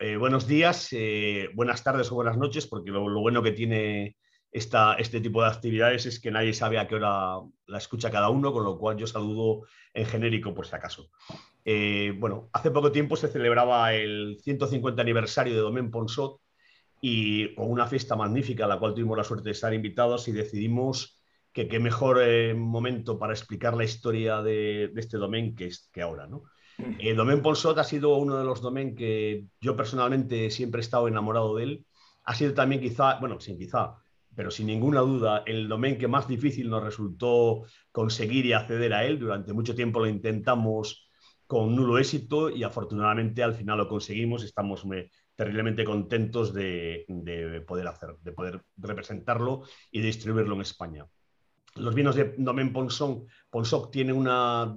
eh, 0.00 0.16
buenos 0.16 0.46
días, 0.46 0.88
eh, 0.92 1.48
buenas 1.54 1.82
tardes 1.82 2.10
o 2.12 2.14
buenas 2.14 2.36
noches, 2.36 2.66
porque 2.66 2.90
lo, 2.90 3.02
bueno 3.20 3.42
que 3.42 3.50
tiene 3.50 4.16
esta, 4.52 4.94
este 4.94 5.20
tipo 5.20 5.42
de 5.42 5.48
actividades 5.48 6.06
es 6.06 6.20
que 6.20 6.30
nadie 6.30 6.54
sabe 6.54 6.78
a 6.78 6.86
qué 6.86 6.94
hora 6.94 7.40
la 7.66 7.78
escucha 7.78 8.10
cada 8.10 8.28
uno, 8.28 8.52
con 8.52 8.62
lo 8.62 8.78
cual 8.78 8.96
yo 8.96 9.08
saludo 9.08 9.66
en 9.92 10.06
genérico 10.06 10.54
por 10.54 10.66
si 10.66 10.76
acaso. 10.76 11.10
Eh, 11.64 12.14
bueno, 12.16 12.48
hace 12.52 12.70
poco 12.70 12.92
tiempo 12.92 13.16
se 13.16 13.28
celebraba 13.28 13.92
el 13.92 14.38
150 14.40 15.02
aniversario 15.02 15.54
de 15.54 15.60
Domaine 15.60 15.90
Ponsot 15.90 16.40
y 17.00 17.54
con 17.56 17.70
una 17.70 17.86
fiesta 17.86 18.14
magnífica 18.14 18.66
a 18.66 18.68
la 18.68 18.78
cual 18.78 18.94
tuvimos 18.94 19.16
la 19.16 19.24
suerte 19.24 19.46
de 19.46 19.52
estar 19.52 19.74
invitados 19.74 20.28
y 20.28 20.32
decidimos 20.32 21.20
que 21.52 21.66
qué 21.66 21.80
mejor 21.80 22.20
momento 22.54 23.18
para 23.18 23.32
explicar 23.32 23.76
la 23.76 23.84
historia 23.84 24.42
de, 24.42 24.92
este 24.96 25.16
domain 25.16 25.56
que, 25.56 25.70
que 25.92 26.02
ahora, 26.02 26.28
¿no? 26.28 26.44
El 26.78 27.16
Domain 27.16 27.42
Ponsot 27.42 27.76
ha 27.78 27.84
sido 27.84 28.16
uno 28.16 28.38
de 28.38 28.44
los 28.44 28.62
domain 28.62 28.94
que 28.94 29.46
yo 29.60 29.76
personalmente 29.76 30.50
siempre 30.50 30.80
he 30.80 30.82
estado 30.82 31.08
enamorado 31.08 31.56
de 31.56 31.64
él. 31.64 31.86
Ha 32.24 32.34
sido 32.34 32.54
también 32.54 32.80
quizá, 32.80 33.18
bueno, 33.18 33.40
sin 33.40 33.58
quizá, 33.58 33.96
pero 34.34 34.50
sin 34.50 34.66
ninguna 34.66 35.00
duda, 35.00 35.42
el 35.46 35.68
domain 35.68 35.98
que 35.98 36.06
más 36.06 36.28
difícil 36.28 36.70
nos 36.70 36.84
resultó 36.84 37.64
conseguir 37.90 38.46
y 38.46 38.52
acceder 38.52 38.94
a 38.94 39.04
él. 39.04 39.18
Durante 39.18 39.52
mucho 39.52 39.74
tiempo 39.74 39.98
lo 39.98 40.06
intentamos 40.06 41.08
con 41.46 41.74
nulo 41.74 41.98
éxito 41.98 42.48
y 42.48 42.62
afortunadamente 42.62 43.42
al 43.42 43.54
final 43.54 43.78
lo 43.78 43.88
conseguimos. 43.88 44.44
Estamos 44.44 44.84
terriblemente 45.34 45.84
contentos 45.84 46.54
de 46.54 47.64
poder 47.66 47.88
hacer, 47.88 48.16
de 48.20 48.32
poder 48.32 48.62
representarlo 48.76 49.62
y 49.90 50.00
distribuirlo 50.00 50.54
en 50.54 50.60
España 50.60 51.06
los 51.78 51.94
vinos 51.94 52.14
de 52.16 52.34
Domaine 52.36 52.70
Ponson, 52.70 53.26
Ponsoc 53.50 53.90
tienen 53.90 54.16
una, 54.16 54.76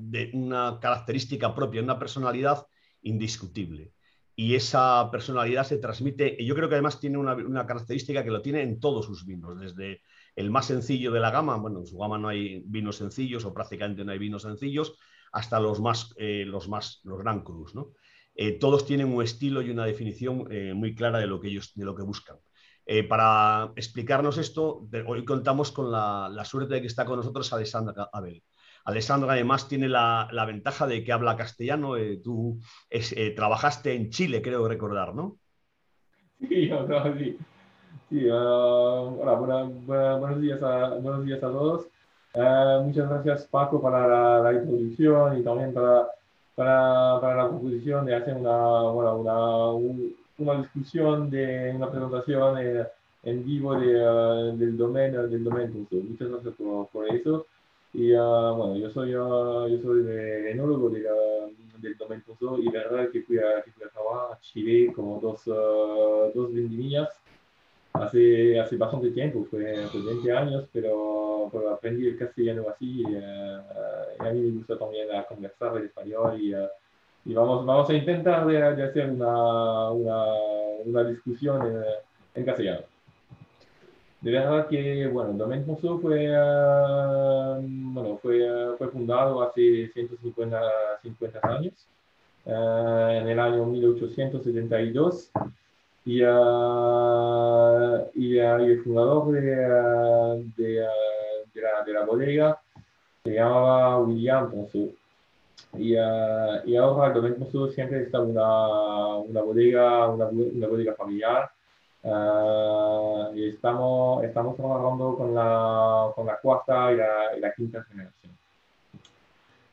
característica 0.81 1.53
propia, 1.53 1.81
una 1.81 1.99
personalidad 1.99 2.65
indiscutible. 3.01 3.93
Y 4.35 4.55
esa 4.55 5.09
personalidad 5.11 5.65
se 5.65 5.77
transmite, 5.77 6.35
y 6.39 6.45
yo 6.45 6.55
creo 6.55 6.69
que 6.69 6.75
además 6.75 6.99
tiene 6.99 7.17
una, 7.17 7.65
característica 7.65 8.23
que 8.23 8.31
lo 8.31 8.41
tiene 8.41 8.61
en 8.61 8.79
todos 8.79 9.05
sus 9.05 9.26
vinos, 9.26 9.59
desde 9.59 10.01
el 10.35 10.49
más 10.49 10.67
sencillo 10.67 11.11
de 11.11 11.20
la 11.20 11.31
gama, 11.31 11.57
bueno, 11.57 11.79
en 11.79 11.85
su 11.85 11.98
gama 11.98 12.17
no 12.17 12.29
hay 12.29 12.63
vinos 12.65 12.95
sencillos 12.95 13.43
o 13.45 13.54
prácticamente 13.54 14.05
no 14.05 14.11
hay 14.11 14.20
vinos 14.20 14.43
sencillos, 14.43 14.98
hasta 15.33 15.59
los 15.59 15.79
más, 15.79 16.13
eh, 16.17 16.45
los 16.45 16.70
más, 16.70 17.01
los 17.04 17.20
Gran 17.20 17.43
Cruz, 17.43 17.76
¿no? 17.76 17.93
Eh, 18.33 18.54
todos 18.54 18.85
tienen 18.85 19.13
un 19.13 19.21
estilo 19.21 19.61
y 19.61 19.70
una 19.70 19.85
definición 19.85 20.48
eh, 20.49 20.73
muy 20.73 20.95
clara 20.95 21.20
de 21.20 21.27
lo 21.27 21.39
que 21.41 21.49
ellos, 21.49 21.73
de 21.76 21.85
lo 21.85 21.95
que 21.95 22.04
buscan. 22.04 22.37
Eh, 22.93 23.05
para 23.05 23.71
explicarnos 23.77 24.37
esto, 24.37 24.85
hoy 25.07 25.23
contamos 25.23 25.71
con 25.71 25.93
la, 25.93 26.43
suerte 26.43 26.73
de 26.73 26.81
que 26.81 26.87
está 26.87 27.05
con 27.05 27.15
nosotros 27.15 27.53
Alessandra 27.53 28.09
Abel. 28.11 28.43
Alessandra 28.83 29.31
además 29.31 29.70
tiene 29.70 29.87
la, 29.87 30.27
ventaja 30.45 30.87
de 30.87 31.01
que 31.01 31.13
habla 31.13 31.37
castellano. 31.37 31.95
Eh, 31.95 32.20
tú 32.21 32.59
eh, 32.89 33.31
trabajaste 33.33 33.93
en 33.93 34.09
Chile, 34.09 34.41
creo 34.41 34.67
recordar, 34.67 35.15
¿no? 35.15 35.37
Sí, 36.37 36.70
sí. 37.17 37.37
sí 38.09 38.27
hola, 38.29 39.35
buenos, 39.35 40.41
días 40.41 40.61
a, 40.61 40.89
buenos 40.95 41.26
días 41.26 41.41
a 41.41 41.48
todos. 41.48 41.87
muchas 42.83 43.07
gracias 43.09 43.45
Paco 43.45 43.81
para 43.81 44.41
la, 44.41 44.51
introducción 44.51 45.39
y 45.39 45.43
también 45.43 45.73
para, 45.73 46.07
para, 46.55 47.35
la 47.37 47.48
proposición 47.48 48.05
de 48.05 48.15
hacer 48.15 48.35
una, 48.35 48.81
bueno, 48.81 49.15
una, 49.15 50.11
una 50.37 50.62
discusión, 50.62 51.29
de 51.29 51.71
una 51.76 51.90
presentación 51.90 52.57
en, 52.57 52.87
en 53.24 53.46
vivo 53.46 53.79
de, 53.79 53.96
uh, 53.96 54.57
del 54.57 54.77
dominio 54.77 55.27
del 55.27 55.43
domain 55.43 55.88
Muchas 55.91 56.29
gracias 56.29 56.54
por, 56.55 56.88
por 56.90 57.07
eso. 57.10 57.46
Y 57.93 58.13
uh, 58.13 58.55
bueno, 58.55 58.77
yo 58.77 58.90
soy, 58.90 59.15
uh, 59.15 59.68
yo 59.68 59.79
soy 59.82 60.04
de, 60.04 60.51
enólogo 60.51 60.90
de, 60.90 61.05
del 61.77 61.98
domain 61.98 62.23
y 62.60 62.70
verdad 62.70 63.10
que 63.12 63.21
fui 63.21 63.38
a, 63.38 63.62
que 63.63 63.71
fui 63.71 63.84
a 63.84 63.90
trabajar 63.90 64.34
a 64.34 64.40
Chile 64.40 64.94
como 64.94 65.19
dos, 65.19 65.44
dos 65.46 66.53
vendimillas 66.53 67.09
hace, 67.94 68.59
hace 68.59 68.78
bastante 68.78 69.12
tiempo, 69.12 69.45
fue, 69.50 69.88
fue 69.88 70.01
20 70.01 70.31
años, 70.31 70.69
pero, 70.72 71.50
pero, 71.51 71.72
aprendí 71.72 72.07
el 72.07 72.18
castellano 72.18 72.66
así 72.69 73.01
y, 73.01 73.16
a 73.16 74.31
mí 74.31 74.39
me 74.39 74.51
gusta 74.51 74.78
también 74.78 75.07
conversar 75.28 75.75
el 75.78 75.85
español 75.85 76.39
y 76.39 76.53
y 77.25 77.33
vamos, 77.33 77.65
vamos 77.65 77.89
a 77.89 77.93
intentar 77.93 78.45
de, 78.47 78.83
hacer 78.83 79.09
una, 79.09 79.91
una, 79.91 80.25
una 80.85 81.03
discusión 81.03 81.65
en, 81.67 81.83
en, 82.35 82.45
castellano. 82.45 82.81
De 84.21 84.31
verdad 84.31 84.67
que, 84.67 85.07
bueno, 85.07 85.33
Domaine 85.33 85.65
Ponceau 85.65 85.99
fue, 85.99 86.29
uh, 86.29 87.59
bueno, 87.61 88.17
fue, 88.21 88.41
uh, 88.51 88.77
fue 88.77 88.87
fundado 88.89 89.41
hace 89.41 89.87
150 89.93 90.61
50 91.03 91.39
años, 91.43 91.87
uh, 92.45 93.09
en 93.09 93.27
el 93.27 93.39
año 93.39 93.65
1872, 93.65 95.31
y, 96.05 96.21
y, 96.21 96.23
y, 98.15 98.39
el 98.39 98.81
fundador 98.83 99.31
de, 99.31 99.41
de, 100.57 100.87
de, 101.53 101.61
la, 101.61 101.83
de 101.85 101.93
la 101.93 102.05
bodega 102.05 102.59
se 103.23 103.33
llamaba 103.33 103.99
William 103.99 104.49
Ponceau. 104.49 104.95
Y, 105.77 105.95
uh, 105.95 106.61
y 106.65 106.75
ahora 106.75 107.07
el 107.07 107.13
Domaine 107.13 107.37
Monceau 107.37 107.69
siempre 107.69 108.03
está 108.03 108.19
una, 108.19 109.17
una 109.17 109.41
bodega, 109.41 110.09
una, 110.09 110.27
una 110.27 110.67
bodega 110.67 110.93
familiar. 110.95 111.49
Uh, 112.03 113.33
y 113.35 113.49
estamos, 113.49 114.23
estamos 114.23 114.57
trabajando 114.57 115.15
con 115.15 115.35
la, 115.35 116.11
con 116.15 116.25
la 116.25 116.37
cuarta 116.37 116.91
y 116.91 116.97
la, 116.97 117.37
y 117.37 117.39
la 117.39 117.53
quinta 117.53 117.83
generación. 117.83 118.37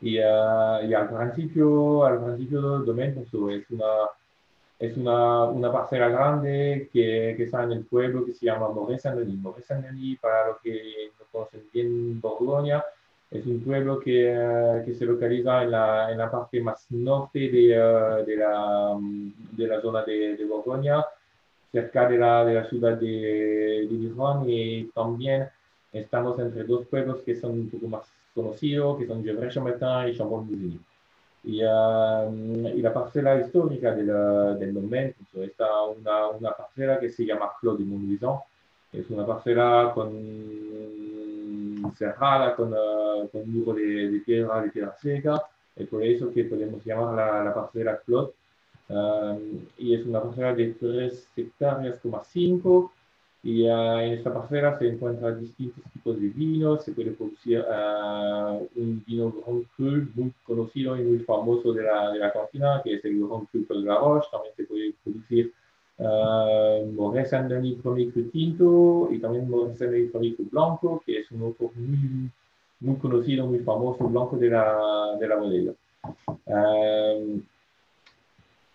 Y, 0.01 0.19
uh, 0.19 0.85
y, 0.89 0.95
al 0.95 1.09
principio, 1.09 2.05
al 2.05 2.23
principio 2.25 2.61
Domaine 2.61 3.15
Monceau 3.15 3.51
es 3.51 3.69
una, 3.71 3.87
es 4.79 4.97
una, 4.97 5.45
una 5.45 5.73
parcela 5.73 6.09
grande 6.09 6.89
que, 6.93 7.35
que, 7.37 7.45
está 7.45 7.65
en 7.65 7.73
el 7.73 7.85
pueblo 7.85 8.25
que 8.25 8.35
se 8.35 8.47
llama 8.47 8.69
Moret-Saint-Denis. 8.69 9.41
Moret-Saint-Denis, 9.41 10.21
para 10.21 10.49
los 10.49 10.61
que 10.61 11.11
no 11.19 11.27
conocen 11.33 11.65
bien 11.73 12.21
Borgoña, 12.21 12.85
es 13.31 13.45
un 13.47 13.61
pueblo 13.61 14.01
que, 14.01 14.33
uh, 14.33 14.85
que 14.85 14.95
se 14.95 15.05
localiza 15.05 15.63
en 15.63 15.71
la, 15.71 16.11
en 16.11 16.19
la, 16.19 16.31
parte 16.31 16.61
más 16.61 16.87
norte 16.91 17.39
de, 17.39 17.79
uh, 17.79 18.25
de, 18.25 18.37
la, 18.37 18.97
de, 19.53 19.67
la, 19.67 19.81
zona 19.81 20.03
de, 20.05 20.37
de 20.37 20.45
Borgoña, 20.47 21.05
cerca 21.71 22.09
de 22.09 22.19
la, 22.19 22.45
de 22.45 22.55
la 22.55 22.65
ciudad 22.65 22.97
de, 22.97 23.87
de 23.91 23.97
Dijon 23.97 24.49
y 24.49 24.85
también 24.95 25.49
estamos 25.93 26.39
entre 26.39 26.65
dos 26.65 26.87
pueblos 26.87 27.19
que 27.25 27.35
son 27.35 27.53
un 27.53 27.71
poco 27.71 27.89
más 27.89 28.03
conocidos, 28.35 28.99
que 28.99 29.07
son 29.07 29.23
Gevrey-Chambertin 29.23 30.09
y 30.09 30.17
Chambon-Musigny. 30.17 30.81
Y, 31.45 31.63
uh, 31.65 32.77
y, 32.77 32.83
la 32.83 32.93
parcela 32.93 33.39
histórica 33.41 33.95
del, 33.95 34.07
del 34.59 34.75
domaine, 34.75 35.15
está 35.35 35.83
una, 35.85 36.29
una 36.29 36.53
parcela 36.53 36.99
que 36.99 37.11
se 37.11 37.25
llama 37.27 37.51
Clos 37.61 37.79
de 37.79 37.85
Montluisant, 37.85 38.41
es 38.93 39.09
una 39.11 39.27
parcela 39.27 39.93
con 39.95 40.09
cerrada 41.95 42.55
con, 42.55 42.73
uh, 42.73 43.29
con 43.31 43.43
un 43.43 43.53
muro 43.53 43.75
de, 43.75 43.83
de, 43.85 44.11
de 44.11 44.21
piedra 44.21 44.97
seca, 45.01 45.43
y 45.77 45.85
por 45.85 46.03
eso 46.03 46.33
que 46.33 46.45
podemos 46.45 46.85
llamar 46.85 47.15
la, 47.15 47.45
la 47.45 47.55
parcela 47.55 47.99
Clot. 48.05 48.35
Um, 48.91 49.67
y 49.77 49.95
es 49.95 50.07
una 50.07 50.23
parcela 50.23 50.55
de 50.55 50.73
3 50.73 51.29
hectáreas, 51.37 52.01
5 52.33 52.93
y 53.43 53.69
uh, 53.69 53.99
en 53.99 54.15
esta 54.15 54.33
parcela 54.33 54.79
se 54.79 54.89
encuentran 54.89 55.41
distintos 55.41 55.85
tipos 55.93 56.21
de 56.21 56.29
vinos, 56.29 56.85
se 56.85 56.93
puede 56.93 57.13
producir 57.13 57.61
uh, 57.61 58.67
un 58.77 59.05
vino 59.07 59.31
Grand 59.31 59.65
Cru 59.77 60.09
muy 60.15 60.33
conocido 60.43 60.97
y 60.97 61.03
muy 61.03 61.19
famoso 61.21 61.73
de 61.73 61.83
la, 61.83 62.11
de 62.11 62.19
la 62.19 62.33
cantina, 62.33 62.81
que 62.83 62.95
es 62.95 63.05
el 63.05 63.19
Grand 63.19 63.47
Cru 63.49 63.65
Pel 63.67 63.85
Garroche, 63.85 64.29
también 64.33 64.55
se 64.57 64.65
puede 64.65 64.95
producir 65.05 65.53
Uh, 65.99 66.87
Moret 66.93 67.27
Saint-Denis 67.27 67.83
Cru 67.83 67.97
Tinto 68.31 69.09
y 69.11 69.19
también 69.19 69.51
Moret 69.51 69.77
Saint-Denis 69.77 70.13
Cru 70.13 70.45
Blanco, 70.49 71.03
que 71.05 71.19
es 71.19 71.31
un 71.33 71.43
otro 71.43 71.73
muy, 71.75 72.31
muy 72.79 72.97
conocido, 73.01 73.47
muy 73.47 73.59
famoso 73.59 74.07
blanco 74.09 74.37
de 74.37 74.49
la, 74.49 75.17
de 75.19 75.27
la 75.27 75.37
bodega. 75.37 75.73
Uh, 76.47 77.41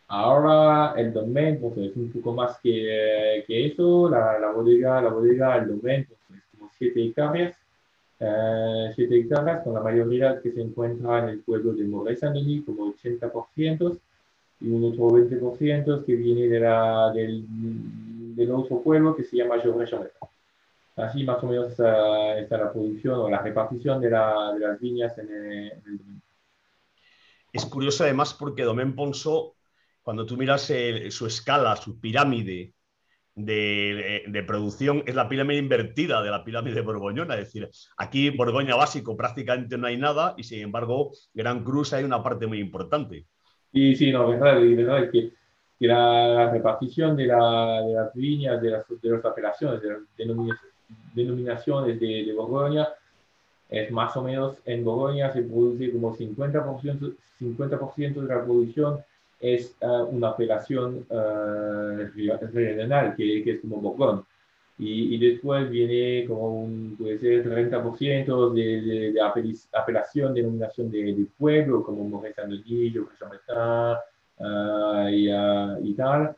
ahora 0.10 0.94
el 0.98 1.14
domain 1.14 1.62
pues, 1.62 1.78
es 1.78 1.96
un 1.96 2.12
poco 2.12 2.34
más 2.34 2.60
que, 2.60 3.46
que 3.48 3.68
eso, 3.68 4.10
la, 4.10 4.38
la, 4.40 4.52
bodega, 4.52 5.02
la 5.02 5.10
bodega, 5.10 5.58
el 5.60 5.70
domain 5.70 6.06
pues, 6.06 6.20
es 6.38 6.44
como 6.52 6.70
7 6.78 7.06
hectáreas. 7.06 7.56
7 8.20 8.28
uh, 8.28 9.14
hectáreas, 9.14 9.64
con 9.64 9.74
la 9.74 9.82
mayoría 9.82 10.42
que 10.42 10.52
se 10.52 10.62
encuentra 10.62 11.20
en 11.20 11.30
el 11.30 11.40
pueblo 11.40 11.72
de 11.72 11.86
Moret 11.86 12.20
Saint-Denis, 12.20 12.66
como 12.66 12.94
80% 12.94 13.98
y 14.64 14.70
un 14.70 14.86
otro 14.86 15.10
20% 15.10 16.06
que 16.06 16.16
viene 16.16 16.48
de 16.48 16.60
la, 16.62 17.12
del, 17.14 17.44
del, 18.36 18.52
otro 18.52 18.82
pueblo 18.82 19.14
que 19.14 19.26
se 19.26 19.38
llama 19.38 19.60
gevrey 19.60 19.88
Así 20.96 21.24
más 21.24 21.44
o 21.44 21.48
menos 21.48 21.72
está, 21.72 22.40
está, 22.40 22.58
la 22.58 22.72
producción 22.72 23.16
o 23.16 23.30
la 23.30 23.42
repartición 23.42 24.00
de, 24.00 24.10
la, 24.10 24.54
de 24.54 24.60
las 24.60 24.80
viñas 24.80 25.18
en 25.18 25.30
el, 25.30 25.72
en 25.72 26.22
Es 27.52 27.66
curioso 27.66 28.06
además 28.06 28.34
porque 28.34 28.64
Domaine 28.64 28.94
Ponso, 28.94 29.56
cuando 30.02 30.26
tú 30.26 30.38
miras 30.38 30.70
el, 30.70 31.12
su 31.12 31.26
escala, 31.26 31.76
su 31.76 32.00
pirámide 32.00 32.74
de, 33.36 34.24
de, 34.28 34.44
producción, 34.44 35.04
es 35.06 35.16
la 35.16 35.28
pirámide 35.28 35.60
invertida 35.60 36.22
de 36.22 36.30
la 36.30 36.46
pirámide 36.46 36.82
borgoñona. 36.82 37.34
Es 37.34 37.48
decir, 37.48 37.70
aquí 37.98 38.30
Borgoña 38.30 38.76
básico 38.76 39.18
prácticamente 39.18 39.78
no 39.78 39.88
hay 39.88 39.98
nada 39.98 40.36
y 40.38 40.44
sin 40.44 40.62
embargo 40.62 41.12
Gran 41.34 41.64
Cruz 41.64 41.92
hay 41.94 42.04
una 42.04 42.22
parte 42.22 42.48
muy 42.48 42.60
importante. 42.60 43.26
Y 43.74 43.96
sí, 43.96 44.12
no, 44.12 44.30
verdad, 44.30 44.62
verdad 44.62 45.10
que, 45.12 45.32
que 45.80 45.88
la, 45.88 46.52
repartición 46.52 47.18
de, 47.18 47.26
la, 47.26 47.82
de, 47.82 47.94
las 47.94 48.14
viñas, 48.14 48.62
de 48.62 48.70
las, 48.70 48.86
de 48.88 49.10
las 49.10 49.26
apelaciones, 49.26 49.82
de 49.82 49.90
las 49.90 50.00
denominaciones 51.16 52.00
de, 52.00 52.24
de 52.24 52.34
Borgoña, 52.34 52.88
es 53.70 53.92
más 53.92 54.16
o 54.16 54.22
menos 54.22 54.58
en 54.66 54.86
Borgoña 54.86 55.32
se 55.34 55.42
produce 55.42 55.92
como 55.92 56.16
50%, 56.16 57.16
50 57.40 57.78
de 58.22 58.28
la 58.28 58.44
producción 58.44 59.00
es 59.40 59.76
uh, 59.82 60.04
una 60.04 60.30
apelación 60.30 61.06
uh, 61.10 61.98
regional, 62.54 63.16
que, 63.18 63.44
que, 63.44 63.52
es 63.52 63.62
como 63.62 63.78
Borgoña. 63.78 64.22
Y, 64.78 65.16
y, 65.16 65.18
después 65.20 65.70
viene 65.70 66.26
como 66.28 66.64
un, 66.64 66.96
puede 66.98 67.20
ser 67.20 67.46
30% 67.46 68.54
de, 68.54 68.82
de, 68.82 69.12
de 69.12 69.22
apelación, 69.22 70.34
denominación 70.34 70.90
de, 70.90 71.14
de, 71.14 71.28
pueblo, 71.38 71.84
como 71.84 72.24
Andonillo, 72.38 73.06
Crechametin 73.06 73.56
uh, 74.40 75.10
y, 75.10 75.90
y, 75.90 75.94
tal. 75.94 76.36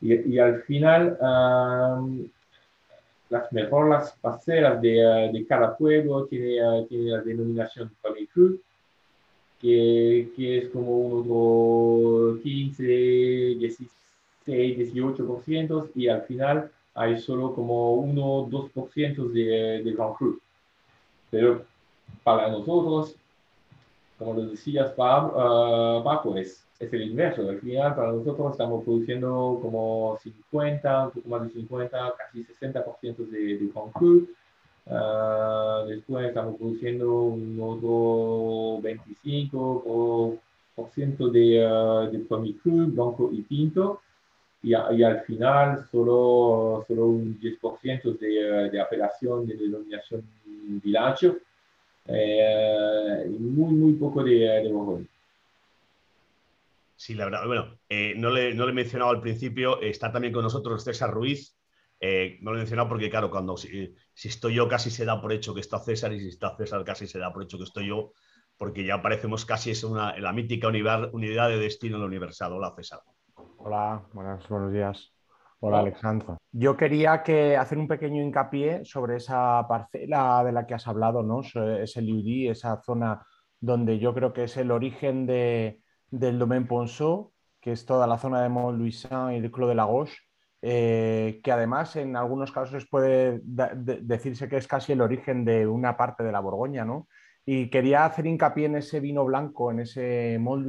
Y, 0.00 0.34
y, 0.34 0.38
al 0.38 0.62
final, 0.62 1.18
um, 1.20 2.26
las 3.28 3.52
mejores 3.52 4.14
parcelas 4.20 4.80
de, 4.80 5.30
de, 5.32 5.46
cada 5.46 5.76
pueblo 5.76 6.26
tiene, 6.26 6.86
tiene 6.88 7.10
la 7.10 7.20
denominación 7.20 7.90
Premier 8.00 8.28
Cru 8.28 8.58
que, 9.64 10.30
que 10.36 10.58
es 10.58 10.68
como 10.68 10.98
un 10.98 11.22
otro 11.22 12.38
15, 12.42 12.84
16, 12.84 13.88
18%, 14.46 15.90
y 15.94 16.08
al 16.08 16.22
final 16.22 16.70
hay 16.94 17.20
solo 17.20 17.54
como 17.54 17.94
1 17.94 18.48
2% 18.48 19.32
de, 19.32 19.82
de 19.82 19.92
Grand 19.92 20.14
Cru. 20.14 20.40
Pero 21.30 21.64
para 22.22 22.48
nosotros, 22.48 23.16
como 24.18 24.34
lo 24.34 24.46
decías, 24.46 24.92
uh, 24.96 26.02
Paco, 26.04 26.36
es, 26.36 26.64
es, 26.78 26.92
el 26.92 27.02
inverso. 27.02 27.48
Al 27.48 27.60
final, 27.60 27.94
para 27.94 28.12
nosotros 28.12 28.52
estamos 28.52 28.84
produciendo 28.84 29.58
como 29.60 30.18
50, 30.22 31.06
un 31.06 31.10
poco 31.10 31.28
más 31.28 31.42
de 31.42 31.50
50, 31.50 32.14
casi 32.16 32.44
60% 32.44 33.16
de, 33.28 33.58
de 33.58 33.70
Grand 33.72 33.92
Cru 33.92 34.28
Uh, 34.86 35.86
después 35.86 36.26
estamos 36.26 36.56
produciendo 36.56 37.22
un 37.22 37.58
otro 37.58 38.82
25% 38.82 41.30
de, 41.30 41.66
uh, 41.66 42.10
de 42.10 42.18
Premier 42.18 42.54
Cru, 42.56 42.86
blanco 42.88 43.30
y 43.32 43.40
tinto. 43.42 44.02
Y, 44.64 44.70
y, 44.70 45.02
al 45.04 45.20
final 45.24 45.86
solo, 45.92 46.84
solo 46.88 47.06
un 47.06 47.38
10% 47.38 48.18
de, 48.18 48.70
de, 48.70 48.80
apelación 48.80 49.46
de 49.46 49.56
denominación 49.56 50.24
bilancio 50.82 51.38
eh, 52.06 53.24
y 53.26 53.38
muy, 53.38 53.74
muy 53.74 53.92
poco 53.94 54.24
de, 54.24 54.32
de 54.32 55.06
Sí, 56.96 57.14
la 57.14 57.26
verdad. 57.26 57.46
Bueno, 57.46 57.78
eh, 57.88 58.14
no, 58.16 58.30
le, 58.30 58.54
no 58.54 58.64
le 58.64 58.72
he 58.72 58.74
mencionado 58.74 59.10
al 59.10 59.20
principio, 59.20 59.80
está 59.82 60.10
también 60.10 60.32
con 60.32 60.42
nosotros 60.42 60.82
César 60.82 61.10
Ruiz, 61.10 61.54
eh, 62.00 62.38
no 62.40 62.50
lo 62.50 62.58
he 62.58 62.60
mencionado 62.60 62.88
porque, 62.88 63.10
claro, 63.10 63.30
cuando 63.30 63.56
si, 63.56 63.94
estoy 64.14 64.54
yo 64.54 64.68
casi 64.68 64.90
se 64.90 65.04
da 65.04 65.20
por 65.20 65.32
hecho 65.32 65.54
que 65.54 65.60
está 65.60 65.78
César 65.78 66.12
y 66.12 66.20
si 66.20 66.28
está 66.28 66.56
César 66.56 66.84
casi 66.84 67.06
se 67.06 67.18
da 67.18 67.32
por 67.32 67.42
hecho 67.42 67.58
que 67.58 67.64
estoy 67.64 67.88
yo, 67.88 68.12
porque 68.56 68.84
ya 68.84 69.02
parecemos 69.02 69.44
casi 69.44 69.70
es 69.70 69.84
una, 69.84 70.16
la 70.18 70.32
mítica 70.32 70.68
unidad, 70.68 71.12
unidad 71.12 71.48
de 71.48 71.58
destino 71.58 71.96
en 71.96 72.02
la 72.02 72.06
universidad. 72.06 72.52
Hola, 72.52 72.72
César. 72.76 73.00
Hola, 73.66 74.02
buenas, 74.12 74.46
buenos 74.46 74.74
días. 74.74 75.14
Hola, 75.60 75.78
Alexandra. 75.78 76.36
Yo 76.52 76.76
quería 76.76 77.22
que 77.22 77.56
hacer 77.56 77.78
un 77.78 77.88
pequeño 77.88 78.22
hincapié 78.22 78.84
sobre 78.84 79.16
esa 79.16 79.66
parcela 79.66 80.44
de 80.44 80.52
la 80.52 80.66
que 80.66 80.74
has 80.74 80.86
hablado, 80.86 81.22
¿no? 81.22 81.40
Ese 81.40 82.02
Liudí, 82.02 82.46
esa 82.46 82.82
zona 82.82 83.26
donde 83.58 83.98
yo 83.98 84.12
creo 84.12 84.34
que 84.34 84.44
es 84.44 84.58
el 84.58 84.70
origen 84.70 85.24
de, 85.24 85.80
del 86.10 86.38
Domaine 86.38 86.66
Ponceau, 86.66 87.32
que 87.58 87.72
es 87.72 87.86
toda 87.86 88.06
la 88.06 88.18
zona 88.18 88.42
de 88.42 88.50
Mont-Louisin 88.50 89.32
y 89.34 89.40
del 89.40 89.50
Clos 89.50 89.70
de 89.70 89.74
la 89.74 89.86
Gauche 89.86 90.18
eh, 90.60 91.40
que 91.42 91.50
además 91.50 91.96
en 91.96 92.16
algunos 92.16 92.52
casos 92.52 92.86
puede 92.86 93.40
decirse 93.42 94.46
que 94.46 94.58
es 94.58 94.68
casi 94.68 94.92
el 94.92 95.00
origen 95.00 95.46
de 95.46 95.66
una 95.66 95.96
parte 95.96 96.22
de 96.22 96.32
la 96.32 96.40
Borgoña, 96.40 96.84
¿no? 96.84 97.08
Y 97.46 97.70
quería 97.70 98.04
hacer 98.04 98.26
hincapié 98.26 98.66
en 98.66 98.76
ese 98.76 99.00
vino 99.00 99.24
blanco, 99.24 99.70
en 99.70 99.80
ese 99.80 100.36
Mont 100.38 100.66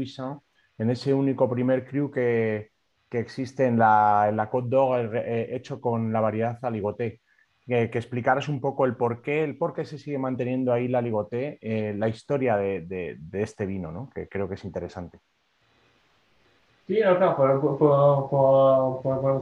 en 0.78 0.90
ese 0.90 1.14
único 1.14 1.50
primer 1.50 1.86
cru 1.86 2.10
que, 2.10 2.75
que 3.16 3.22
existe 3.22 3.66
en 3.66 3.80
la, 3.80 4.26
en 4.28 4.36
la 4.36 4.50
Côte 4.50 4.68
d'Or 4.68 5.16
eh, 5.16 5.56
hecho 5.56 5.80
con 5.80 6.12
la 6.12 6.20
variedad 6.20 6.60
aligoté. 6.64 7.22
Que, 7.66 7.90
que, 7.90 7.98
explicaras 7.98 8.50
un 8.50 8.60
poco 8.60 8.86
el 8.86 8.96
por 8.96 9.22
qué, 9.22 9.44
el 9.44 9.58
por 9.58 9.74
qué 9.74 9.86
se 9.86 9.98
sigue 9.98 10.18
manteniendo 10.20 10.74
ahí 10.74 10.90
la 10.90 11.00
aligoté, 11.00 11.58
eh, 11.62 11.96
la 11.98 12.10
historia 12.10 12.58
de, 12.58 12.82
de, 12.82 13.16
de, 13.18 13.42
este 13.42 13.66
vino, 13.66 13.92
¿no? 13.92 14.10
que 14.14 14.28
creo 14.28 14.48
que 14.48 14.54
es 14.56 14.66
interesante. 14.66 15.20
Sí, 16.86 17.02
acá 17.02 17.36
podemos 17.36 17.82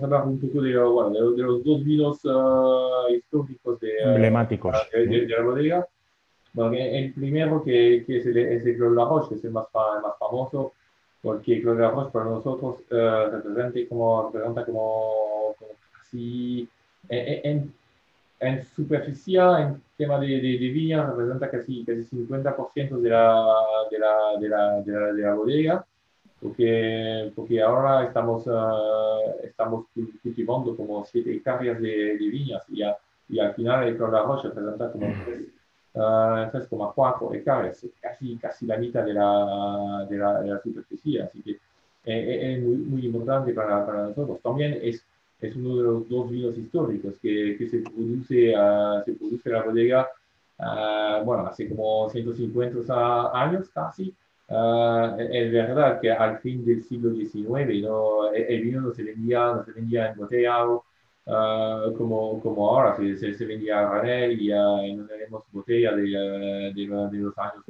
hablar 0.04 0.28
un 0.28 0.40
poco 0.40 0.62
de, 0.62 0.78
bueno, 0.78 1.10
de, 1.10 1.36
de 1.36 1.44
los 1.44 1.64
dos 1.66 1.84
vinos 1.84 2.24
uh, 2.24 3.12
históricos 3.12 3.80
de, 3.82 3.92
emblemáticos 4.06 4.74
de, 4.94 5.28
la 5.28 5.44
bodega. 5.44 5.88
Bueno, 6.54 6.76
el 6.76 7.12
primero 7.14 7.62
que, 7.64 8.04
que 8.06 8.18
es, 8.20 8.26
el, 8.28 8.38
es 8.38 8.66
el 8.66 8.96
Laroche, 8.96 9.30
que 9.30 9.36
es 9.36 9.44
el 9.44 9.52
más, 9.52 9.66
más 9.74 10.18
famoso, 10.20 10.74
porque 11.24 11.62
Claude 11.62 11.82
Laroche 11.82 12.12
para 12.12 12.26
nosotros 12.26 12.76
uh, 12.92 13.32
representa 13.32 13.80
como, 13.90 14.30
representa 14.32 14.66
como, 14.66 15.56
como 15.58 15.72
casi 16.00 16.70
en, 17.10 17.74
en, 18.40 18.66
superficie, 18.66 19.40
en 19.40 19.82
tema 19.98 20.20
de, 20.20 20.28
de, 20.28 20.60
de 20.60 21.04
representa 21.04 21.50
casi, 21.50 21.84
casi 21.84 22.04
50% 22.04 23.02
de 23.02 23.10
la, 23.10 23.46
de, 23.90 24.00
la, 24.00 24.40
de, 24.40 24.50
la, 24.50 24.82
de, 24.82 24.92
la, 24.92 25.14
de 25.14 25.22
la 25.24 25.34
bodega 25.34 25.86
porque, 26.44 27.32
porque 27.36 27.62
ahora 27.62 28.04
estamos, 28.04 28.46
uh, 28.48 29.44
estamos 29.44 29.86
cultivando 30.22 30.76
como 30.76 31.06
7 31.06 31.34
hectáreas 31.36 31.82
de, 31.82 32.18
de 32.18 32.28
viñas 32.28 32.64
y, 32.70 32.84
a, 32.84 32.98
y, 33.30 33.40
al 33.40 33.54
final 33.54 33.88
el 33.88 33.98
la 33.98 34.24
Roche 34.24 34.50
representa 34.50 34.92
como 34.92 35.08
3,4 35.08 35.53
uh, 35.96 37.34
hectáreas, 37.34 37.86
casi, 38.02 38.38
casi 38.38 38.66
la 38.66 38.78
mitad 38.78 39.04
de 39.06 39.14
la, 39.14 40.06
de 40.10 40.18
la, 40.18 40.42
de 40.42 40.50
la 40.50 40.62
superficie, 40.62 41.22
así 41.22 41.42
que 41.42 41.52
eh, 42.06 42.56
es 42.56 42.64
muy, 42.64 42.78
muy 42.78 43.06
importante 43.06 43.54
para, 43.54 43.86
para, 43.86 44.08
nosotros. 44.08 44.40
También 44.42 44.80
es, 44.82 45.06
es 45.40 45.56
uno 45.56 45.78
de 45.78 45.84
los 45.84 46.10
dos 46.10 46.30
vinos 46.30 46.58
históricos 46.58 47.16
que, 47.22 47.56
que 47.58 47.68
se, 47.70 47.80
produce, 47.80 48.54
uh, 48.58 49.04
se 49.06 49.14
produce 49.14 49.50
en 49.50 49.56
la 49.56 49.64
bodega, 49.64 50.08
bueno, 51.26 51.48
hace 51.48 51.68
como 51.70 52.10
150 52.10 53.32
años 53.34 53.70
casi, 53.70 54.14
Uh, 54.50 55.16
es 55.20 55.52
verdad 55.52 56.02
que 56.02 56.12
al 56.12 56.38
fin 56.40 56.66
del 56.66 56.84
siglo 56.84 57.12
XIX 57.16 57.82
¿no? 57.82 58.32
el, 58.34 58.62
vino 58.62 58.82
no 58.82 58.92
se 58.92 59.02
vendía, 59.02 59.54
no 59.54 59.64
se 59.64 59.72
vendía 59.72 60.12
embotellado 60.12 60.84
uh, 61.26 61.94
como, 61.98 62.42
como 62.42 62.70
ahora, 62.70 62.96
se, 62.96 63.18
se, 63.18 63.34
se 63.34 63.46
vendía 63.46 63.80
a 63.80 63.90
granel 63.90 64.42
y, 64.42 64.54
uh, 64.54 64.84
y 64.84 64.94
no 64.96 65.06
tenemos 65.06 65.44
botella 65.52 65.96
de, 65.96 66.04
de, 66.04 66.74
de, 66.74 67.18
los 67.18 67.38
años 67.38 67.64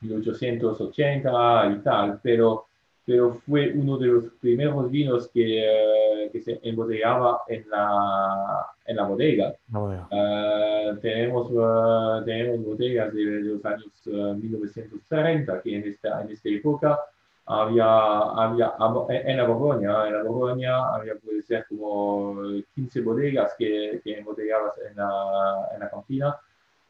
1880 0.00 1.70
y 1.70 1.82
tal, 1.82 2.20
pero, 2.22 2.66
pero 3.04 3.34
fue 3.34 3.72
uno 3.74 3.98
de 3.98 4.06
los 4.06 4.24
primeros 4.40 4.90
vinos 4.90 5.28
que, 5.32 6.30
que 6.32 6.40
se 6.40 6.60
embotellaba 6.62 7.42
en 7.48 7.68
la, 7.70 8.66
en 8.84 8.96
la 8.96 9.04
bodega. 9.04 9.54
Uh, 9.72 10.96
tenemos, 11.00 11.50
uh, 11.50 12.24
tenemos 12.24 12.64
botellas 12.64 13.12
de, 13.12 13.24
de 13.24 13.40
los 13.40 13.64
años 13.64 14.06
uh, 14.06 14.34
1930 14.34 15.62
que 15.62 15.76
en 15.76 15.88
esta, 15.88 16.22
en 16.22 16.30
esta 16.30 16.48
época 16.48 16.98
había, 17.46 18.18
había 18.18 18.74
en 19.08 19.36
la 19.36 19.44
Borgoña, 19.44 20.06
en 20.08 20.14
la 20.14 20.22
Borgoña 20.22 20.94
había 20.94 21.14
puede 21.16 21.42
ser 21.42 21.66
como 21.68 22.42
15 22.74 23.00
bodegas 23.02 23.54
que, 23.58 24.00
que 24.02 24.18
embotellabas 24.18 24.74
en 24.88 24.96
la, 24.96 25.68
en 25.74 25.80
la 25.80 25.90
cantina 25.90 26.36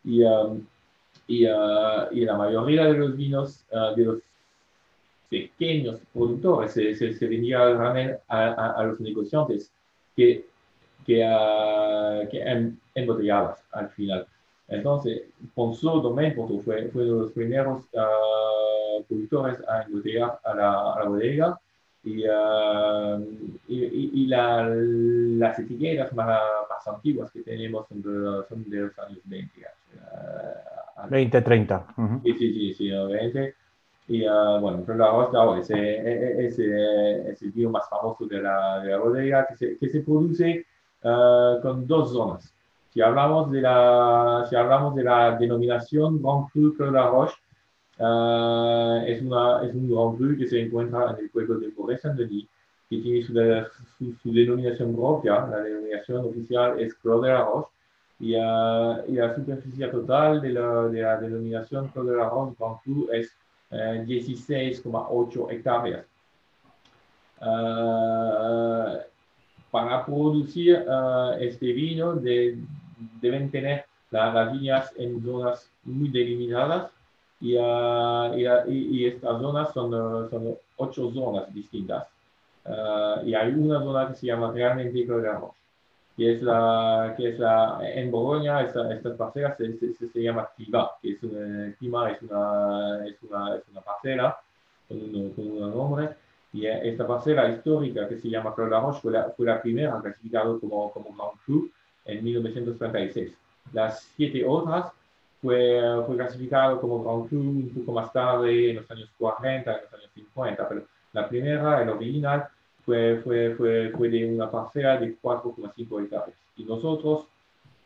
y, 0.05 0.23
um, 0.23 0.67
y, 1.27 1.45
y, 1.45 2.25
la 2.25 2.37
mayoría 2.37 2.85
de 2.85 2.95
los 2.95 3.17
vinos 3.17 3.65
de 3.97 4.05
los 4.05 4.19
pequeños 5.29 6.01
productores 6.13 6.73
se, 6.73 6.95
se, 6.95 7.13
se 7.13 7.27
vendía 7.27 7.61
a, 7.61 8.19
a, 8.29 8.73
a 8.73 8.85
los 8.85 9.01
negociantes 9.01 9.73
que 10.15 10.47
que, 11.07 11.25
uh, 11.25 12.29
que 12.29 12.43
em, 12.43 12.77
embotelladas 12.95 13.63
al 13.71 13.89
final. 13.91 14.27
Entonces, 14.69 15.23
Domaine 15.55 16.35
Ponceau 16.35 16.61
fue, 16.61 16.89
fue 16.89 17.05
uno 17.05 17.15
de 17.15 17.21
los 17.23 17.33
primeros 17.33 17.85
uh, 17.93 18.86
productores 19.05 19.59
a 19.69 19.83
embotellar 19.83 20.39
a 20.45 20.55
la, 20.55 20.93
a 20.95 20.99
la 21.01 21.09
bodega 21.09 21.61
y, 22.07 22.25
uh, 22.25 23.21
y, 23.67 24.23
y, 24.23 24.27
la, 24.29 24.69
las 24.69 25.59
etiquetas 25.59 26.13
más, 26.15 26.41
más, 26.69 26.87
antiguas 26.87 27.33
que 27.33 27.43
tenemos 27.43 27.89
son 27.89 28.01
de, 28.01 28.47
son 28.49 28.71
de 28.71 28.81
los 28.81 28.99
años 29.01 29.19
20. 29.25 29.67
20, 31.11 31.43
30. 31.43 31.87
Uh 31.97 32.03
-huh. 32.03 32.23
Sí, 32.23 32.33
sí, 32.39 32.53
sí, 32.53 32.75
sí, 32.75 32.91
20. 32.91 33.55
Y 34.09 34.25
uh, 34.25 34.61
bueno, 34.61 34.85
pero 34.87 34.99
la 34.99 35.11
Rosta 35.11 35.59
es, 35.59 35.71
es, 35.71 36.59
es, 36.61 37.43
el 37.43 37.51
vino 37.51 37.71
más 37.71 37.89
famoso 37.89 38.25
de 38.27 38.41
la, 38.41 38.79
de 38.81 38.91
la 38.91 38.99
bodega 38.99 39.47
que 39.49 39.57
se, 39.57 39.77
que 39.77 39.89
se 39.89 40.01
produce 40.01 40.65
uh, 41.03 41.61
con 41.61 41.87
dos 41.89 42.13
zonas. 42.13 42.53
Si 42.91 43.03
hablamos 43.03 43.51
de 43.51 43.61
la, 43.61 44.47
si 44.49 44.55
hablamos 44.55 44.95
de 44.95 45.03
la 45.03 45.37
denominación 45.37 46.23
Grand 46.23 46.49
Cru 46.53 46.73
de 46.79 46.93
la 46.93 47.09
Roche, 47.09 47.35
uh, 47.99 49.05
es, 49.07 49.23
una, 49.23 49.65
es 49.65 49.75
un 49.75 49.91
Grand 49.91 50.17
Cru 50.17 50.37
que 50.37 50.47
se 50.47 50.61
encuentra 50.61 51.13
en 51.13 51.25
el 51.25 51.31
pueblo 51.31 51.59
de 51.59 51.73
Forêt-Saint-Denis 51.73 52.47
que 52.89 52.99
tiene 52.99 53.23
su, 53.23 54.33
denominación 54.33 54.95
propia, 54.95 55.47
la 55.47 55.61
denominación 55.61 56.25
oficial 56.25 56.79
es 56.79 56.95
Clos 56.95 57.23
de 57.23 57.29
la 57.29 57.45
Roche, 57.45 57.69
y, 58.21 58.35
y, 58.35 59.15
la 59.17 59.35
superficie 59.35 59.89
total 59.89 60.41
de 60.41 60.51
la, 60.51 60.89
de 60.89 61.03
la 61.03 61.21
denominación 61.21 61.89
Clos 61.89 62.07
de 62.07 62.17
la 62.17 62.29
Roche 62.29 62.55
Grand 62.59 63.09
es 63.13 63.37
16,8 63.71 65.51
hectáreas. 65.51 66.07
para 69.71 70.07
producir 70.07 70.85
este 71.41 71.73
vino 71.73 72.15
deben 72.15 73.51
tener 73.51 73.85
las 74.11 74.53
viñas 74.53 74.93
en 74.97 75.23
zonas 75.23 75.71
muy 75.85 76.09
delimitadas 76.09 76.91
y, 77.41 77.55
y, 77.55 79.07
estas 79.07 79.41
zonas 79.41 79.73
son, 79.73 79.91
son, 80.31 80.57
ocho 80.77 81.11
zonas 81.13 81.53
distintas. 81.53 82.07
y 83.25 83.35
hay 83.35 83.53
una 83.53 83.81
zona 83.81 84.09
que 84.09 84.15
se 84.15 84.27
llama 84.27 84.53
realmente 84.53 85.05
Roche, 85.07 85.57
que 86.17 86.33
es 86.33 86.43
la, 86.43 87.15
que 87.17 87.31
es 87.31 87.39
la, 87.39 87.79
en 87.83 88.11
Borgoña, 88.11 88.63
estas 88.63 89.17
parcelas 89.17 89.57
se, 89.59 89.77
se, 89.95 90.23
llama 90.23 90.49
Clima, 90.57 90.91
que 91.03 91.13
es 91.13 91.23
una, 91.23 91.73
Clima 91.75 92.11
es 92.11 92.23
una, 92.23 93.07
es 93.07 93.23
una, 93.23 93.57
es 93.57 93.63
una 93.71 93.81
parcela 93.83 94.39
con 94.89 94.99
un, 94.99 95.31
con 95.33 95.45
un 95.47 95.71
nombre, 95.75 96.09
y 96.53 96.67
esta 96.67 97.07
parcela 97.07 97.51
histórica 97.51 98.09
que 98.09 98.17
se 98.17 98.31
llama 98.31 98.55
Clos 98.55 98.71
de 98.71 98.81
Roche 98.81 99.01
fue 99.03 99.13
la, 99.13 99.25
fue 99.31 99.47
la 99.47 99.61
primera 99.61 100.01
clasificada 100.01 100.59
como, 100.59 100.91
como 100.91 101.15
Grand 101.15 101.39
Cru 101.45 101.71
en 102.07 102.25
1936. 102.25 103.33
Las 103.73 104.01
siete 104.17 104.43
otras 104.47 104.91
fue, 105.41 105.81
fue 106.07 106.17
clasificado 106.17 106.81
como 106.81 107.03
Grand 107.03 107.29
Cru 107.29 107.41
un 107.41 107.73
poco 107.75 107.93
más 107.93 108.13
tarde, 108.13 108.71
en 108.71 108.77
los 108.77 108.91
años 108.91 109.11
40, 109.19 109.71
en 109.71 109.81
los 109.83 109.93
años 109.95 110.11
50, 110.15 110.69
pero 110.69 110.83
la 111.13 111.29
primera, 111.29 111.83
el 111.83 111.89
original, 111.89 112.49
fue, 112.85 113.21
fue, 113.23 113.55
fue, 113.57 113.91
fue 113.91 114.09
de 114.09 114.33
una 114.33 114.51
parcela 114.51 114.97
de 114.97 115.19
4,5 115.21 116.05
hectáreas. 116.05 116.39
Y 116.57 116.65
nosotros 116.65 117.27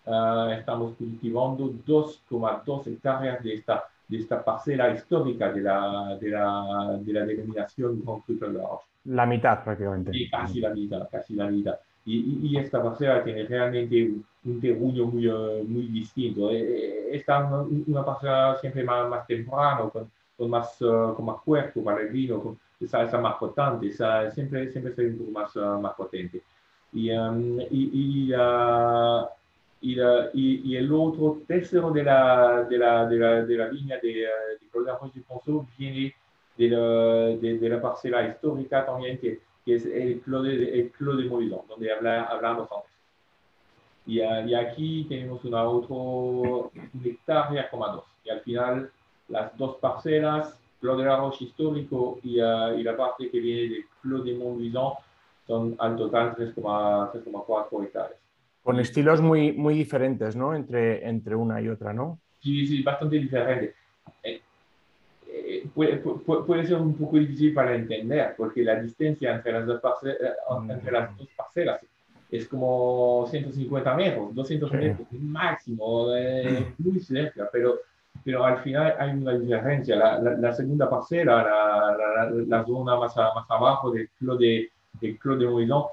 uh, 0.04 0.50
estamos 0.50 0.94
cultivando 0.96 1.72
2,2 1.86 2.86
hectáreas 2.86 3.42
de 3.42 3.54
esta, 3.54 3.84
de 4.06 4.18
esta 4.18 4.44
parcela 4.44 4.90
histórica 4.90 5.50
de 5.52 5.62
la, 5.62 6.18
de 6.20 6.28
la, 6.28 6.98
de 7.00 7.12
la 7.12 7.24
denominación 7.24 8.02
Grand 8.04 8.22
Cru 8.24 8.38
de 8.38 8.58
la 8.58 8.68
La 9.04 9.26
mitad 9.26 9.64
prácticamente. 9.64 10.12
Sí, 10.12 10.28
casi 10.28 10.60
la 10.60 10.70
mitad, 10.70 11.08
casi 11.10 11.34
la 11.34 11.46
mitad. 11.46 11.78
Y, 12.12 12.48
y, 12.48 12.56
esta 12.56 12.82
parcela 12.82 13.22
tiene 13.22 13.44
realmente 13.44 14.10
un 14.44 14.60
terruño 14.60 15.06
muy, 15.06 15.28
uh, 15.28 15.62
muy 15.64 15.86
distinto. 15.86 16.50
Esta 16.50 17.38
es 17.38 17.86
una, 17.86 18.04
parcela 18.04 18.56
siempre 18.60 18.82
más, 18.82 19.08
más 19.08 19.26
temprano, 19.28 19.90
con, 19.90 20.10
con, 20.36 20.50
más, 20.50 20.76
con 20.78 21.24
más 21.24 21.40
cuerpo 21.42 21.84
para 21.84 22.00
el 22.00 22.08
vino, 22.08 22.42
con, 22.42 22.58
esa, 22.80 23.04
esa 23.04 23.18
más 23.18 23.36
potente, 23.36 23.86
esa, 23.86 24.28
siempre, 24.32 24.70
siempre 24.72 24.92
ser 24.92 25.06
un 25.06 25.18
poco 25.18 25.30
más, 25.30 25.54
más 25.80 25.94
potente. 25.94 26.42
Y, 26.92 27.12
um, 27.12 27.60
y, 27.60 28.26
y, 28.26 28.34
uh, 28.34 29.28
y, 29.80 30.72
y, 30.72 30.76
el 30.76 30.92
otro 30.92 31.42
tercero 31.46 31.92
de 31.92 32.02
la, 32.02 32.64
de 32.64 32.76
la, 32.76 33.06
de 33.06 33.16
la, 33.18 33.44
de 33.44 33.56
la 33.56 33.68
línea 33.68 33.98
de, 34.02 34.08
de 34.08 34.68
Claude 34.72 34.90
de 35.14 35.20
Ponceau 35.22 35.64
viene 35.78 36.12
de 36.56 36.68
la, 36.70 37.36
de, 37.36 37.58
de 37.58 37.68
la, 37.68 37.80
parcela 37.80 38.26
histórica 38.26 38.84
también, 38.84 39.16
que, 39.18 39.38
que 39.64 39.74
es 39.74 39.86
el 39.86 40.20
Clos 40.20 40.44
de, 40.44 40.80
el 40.80 40.90
Clos 40.92 41.18
de 41.18 41.24
Moison, 41.24 41.60
donde 41.68 41.92
habla, 41.92 42.24
hablamos 42.24 42.68
antes. 42.72 42.90
Y, 44.06 44.20
y, 44.20 44.54
aquí 44.54 45.06
tenemos 45.08 45.44
una 45.44 45.64
otra 45.64 45.94
una 45.94 46.70
hectárea 47.04 47.70
como 47.70 47.86
dos. 47.88 48.04
Y 48.24 48.30
al 48.30 48.40
final, 48.40 48.90
las 49.28 49.56
dos 49.56 49.76
parcelas 49.76 50.58
Clos 50.80 50.96
de 50.96 51.04
la 51.04 51.16
Roche 51.16 51.44
histórico 51.44 52.18
y, 52.22 52.40
uh, 52.40 52.78
y, 52.78 52.82
la 52.82 52.96
parte 52.96 53.30
que 53.30 53.38
viene 53.38 53.74
de 53.74 53.84
Clos 54.00 54.24
de 54.24 54.34
Montluisant 54.34 54.94
son 55.46 55.76
al 55.78 55.96
total 55.96 56.34
3,4 56.36 57.84
hectáreas. 57.84 58.18
Con 58.62 58.78
estilos 58.78 59.20
muy, 59.20 59.52
muy 59.52 59.74
diferentes, 59.74 60.36
¿no? 60.36 60.54
Entre, 60.54 61.06
entre 61.06 61.34
una 61.34 61.60
y 61.60 61.68
otra, 61.68 61.92
¿no? 61.92 62.18
Sí, 62.40 62.66
sí, 62.66 62.82
bastante 62.82 63.16
diferente. 63.16 63.74
Eh, 64.22 64.40
puede, 65.74 65.96
puede, 65.96 66.42
puede, 66.42 66.66
ser 66.66 66.76
un 66.76 66.94
poco 66.94 67.16
difícil 67.16 67.54
para 67.54 67.74
entender, 67.74 68.34
porque 68.36 68.62
la 68.62 68.80
distancia 68.80 69.34
entre 69.34 69.52
las 69.52 69.66
dos, 69.66 69.80
parce 69.80 70.10
eh, 70.10 70.16
entre 70.68 70.92
las 70.92 71.16
dos 71.16 71.28
parcelas 71.36 71.80
es 72.30 72.46
como 72.46 73.26
150 73.28 73.94
metros, 73.94 74.34
200 74.34 74.70
sí. 74.70 74.76
metros 74.76 75.08
máximo, 75.12 76.14
eh, 76.14 76.72
muy 76.78 77.00
cerca, 77.00 77.48
pero 77.52 77.80
pero 78.24 78.44
al 78.44 78.58
final 78.58 78.94
hay 78.98 79.10
una 79.12 79.38
diferencia. 79.38 79.96
La, 79.96 80.18
la, 80.18 80.36
la 80.36 80.52
segunda 80.52 80.88
parcela, 80.90 81.42
la, 81.42 82.30
la, 82.46 82.64
zona 82.64 82.96
más, 82.96 83.16
más 83.16 83.50
abajo 83.50 83.90
del 83.90 84.08
club 84.18 84.38
de, 84.38 84.70
del 85.00 85.18
club 85.18 85.38
de 85.38 85.46
Moisón, 85.46 85.84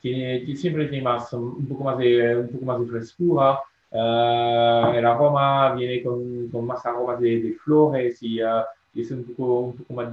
siempre 0.00 0.86
tiene 0.86 1.04
más, 1.04 1.32
un, 1.32 1.66
poco 1.66 1.84
más 1.84 1.98
de, 1.98 2.36
un 2.36 2.48
poco 2.48 2.64
más 2.64 2.80
de 2.80 2.86
frescura. 2.86 3.60
Uh, 3.90 4.94
el 4.94 5.04
aroma 5.04 5.74
viene 5.74 6.02
con, 6.02 6.48
con 6.48 6.66
más 6.66 6.84
aromas 6.86 7.20
de, 7.20 7.42
de 7.42 7.52
flores 7.54 8.22
y, 8.22 8.42
uh, 8.42 8.62
y, 8.94 9.02
es 9.02 9.10
un 9.10 9.24
poco, 9.24 9.60
un, 9.60 9.76
poco 9.76 9.94
más, 9.94 10.08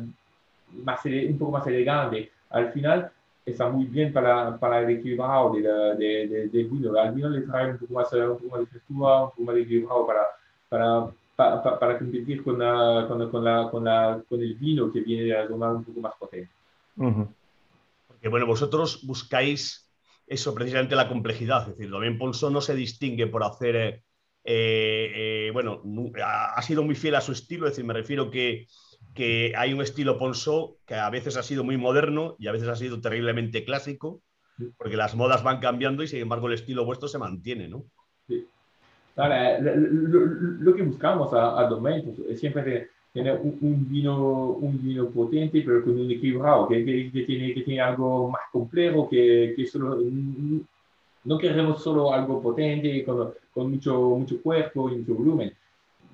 más, 0.84 1.06
un 1.06 1.38
poco 1.38 1.52
más 1.52 1.68
elegante. 1.68 2.32
Al 2.50 2.72
final 2.72 3.12
está 3.46 3.70
muy 3.70 3.86
bien 3.86 4.14
para, 4.14 4.58
para 4.58 4.82
el 4.82 4.90
equilibrado 4.90 5.54
del 5.54 5.64
de, 5.64 6.28
de, 6.28 6.48
de, 6.48 6.64
vino. 6.64 7.00
Al 7.00 7.14
vino 7.14 7.30
le 7.30 7.42
trae 7.42 7.72
un 7.72 7.78
poco 7.78 7.94
más, 7.94 8.12
un 8.14 8.38
poco 8.38 8.50
más 8.50 8.60
de 8.62 8.66
frescura, 8.68 9.24
un 9.24 9.30
poco 9.30 9.42
más 9.44 9.56
de 9.56 9.62
equilibrado 9.62 10.08
para, 10.08 10.22
para, 10.70 11.12
pa, 11.36 11.64
pa, 11.64 11.80
para 11.80 11.98
competir 11.98 12.44
con, 12.44 12.60
la, 12.60 13.06
con, 13.08 13.30
con, 13.30 13.44
la, 13.44 13.70
con, 13.70 13.84
la, 13.84 14.22
con, 14.28 14.42
el 14.42 14.56
vino 14.56 14.92
que 14.92 15.02
viene 15.02 15.28
la 15.28 15.48
zona 15.48 15.72
un 15.72 15.84
poco 15.84 16.00
más 16.00 16.14
potente. 16.20 16.50
Uh 16.98 17.06
-huh. 17.06 17.28
Porque 18.08 18.28
bueno, 18.28 18.46
vosotros 18.46 19.06
buscáis 19.06 19.90
eso, 20.30 20.54
precisamente 20.54 20.96
la 20.96 21.08
complejidad. 21.08 21.64
Es 21.64 21.78
decir, 21.78 21.92
también 21.92 22.18
Ponso 22.18 22.50
no 22.50 22.62
se 22.62 22.76
distingue 22.76 23.28
por 23.28 23.44
hacer, 23.44 23.76
eh, 23.76 24.02
eh, 24.52 25.50
bueno, 25.54 25.84
ha, 26.24 26.54
ha, 26.56 26.62
sido 26.62 26.84
muy 26.84 26.96
fiel 26.96 27.16
a 27.16 27.22
su 27.22 27.34
estilo, 27.34 27.68
es 27.68 27.74
decir, 27.74 27.86
me 27.86 27.94
refiero 27.94 28.32
que, 28.32 28.66
que 29.14 29.54
hay 29.56 29.74
un 29.74 29.82
estilo 29.82 30.18
Ponso 30.18 30.78
que 30.86 30.96
a 30.96 31.10
veces 31.10 31.38
ha 31.38 31.44
sido 31.44 31.64
muy 31.64 31.78
moderno 31.78 32.36
y 32.40 32.48
a 32.48 32.52
veces 32.52 32.68
ha 32.68 32.76
sido 32.76 33.00
terriblemente 33.00 33.64
clásico, 33.64 34.22
porque 34.78 34.98
las 34.98 35.16
modas 35.16 35.44
van 35.44 35.60
cambiando 35.60 36.04
y 36.04 36.08
sin 36.08 36.20
embargo 36.20 36.48
el 36.48 36.54
estilo 36.54 36.86
vuestro 36.86 37.08
se 37.08 37.18
mantiene, 37.18 37.68
¿no? 37.68 37.84
Sí. 38.28 38.46
Ahora, 39.16 39.60
lo, 39.60 39.76
lo, 39.76 40.76
que 40.76 40.84
buscamos 40.84 41.34
a, 41.34 41.60
a 41.60 41.70
es 42.30 42.40
siempre 42.40 42.90
tener 43.14 43.40
un, 43.42 43.58
un, 43.62 43.90
vino, 43.90 44.52
un 44.52 44.82
vino 44.82 45.10
potente, 45.10 45.62
pero 45.66 45.84
con 45.84 46.00
un 46.00 46.12
equilibrado, 46.12 46.68
que, 46.68 46.86
que, 46.86 47.12
que, 47.12 47.24
tiene, 47.24 47.54
que 47.54 47.62
tiene 47.62 47.82
algo 47.82 48.30
más 48.30 48.44
complejo, 48.52 49.10
que, 49.10 49.54
que 49.56 49.66
solo, 49.66 50.00
no 51.26 51.38
queremos 51.38 51.82
solo 51.82 52.14
algo 52.14 52.42
potente, 52.42 53.04
con, 53.04 53.34
con 53.54 53.72
mucho, 53.72 54.00
mucho 54.18 54.42
cuerpo 54.42 54.90
y 54.90 54.98
mucho 54.98 55.16
volumen. 55.16 55.54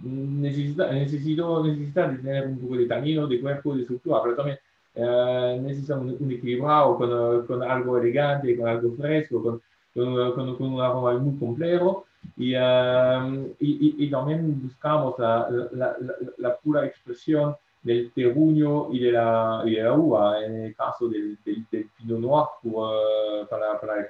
Necesita, 0.03 0.91
necesito, 0.91 1.63
necesita 1.63 2.09
tener 2.09 2.47
un 2.47 2.59
poco 2.59 2.77
de 2.77 2.85
tanino, 2.85 3.27
de 3.27 3.39
cuerpo, 3.39 3.75
de 3.75 3.81
estructura, 3.81 4.21
pero 4.23 4.35
también 4.35 4.59
uh, 4.95 5.61
necesita 5.61 5.97
un, 5.97 6.17
un 6.19 6.31
equilibrado 6.31 6.97
con, 6.97 7.45
con, 7.45 7.63
algo 7.63 7.97
elegante, 7.97 8.57
con 8.57 8.67
algo 8.67 8.93
fresco, 8.95 9.41
con, 9.41 9.61
con, 9.93 10.55
con 10.57 10.73
un 10.73 10.81
aroma 10.81 11.17
muy 11.17 11.37
complejo 11.37 12.05
y, 12.37 12.55
um, 12.55 13.45
y, 13.59 14.05
y, 14.05 14.09
también 14.09 14.61
buscamos 14.61 15.17
la, 15.19 15.47
la, 15.49 15.95
la, 15.99 16.15
la, 16.37 16.55
pura 16.57 16.85
expresión 16.85 17.55
del 17.81 18.11
terruño 18.11 18.91
y 18.91 18.99
de 18.99 19.11
la, 19.11 19.63
y 19.65 19.75
de 19.75 19.89
uva, 19.89 20.43
en 20.43 20.65
el 20.65 20.75
caso 20.75 21.07
del, 21.07 21.37
del, 21.45 21.65
del 21.71 21.89
Pinot 21.97 22.19
Noir 22.19 22.45
uh, 22.63 23.47
para, 23.47 23.79
para 23.79 23.99
el. 23.99 24.07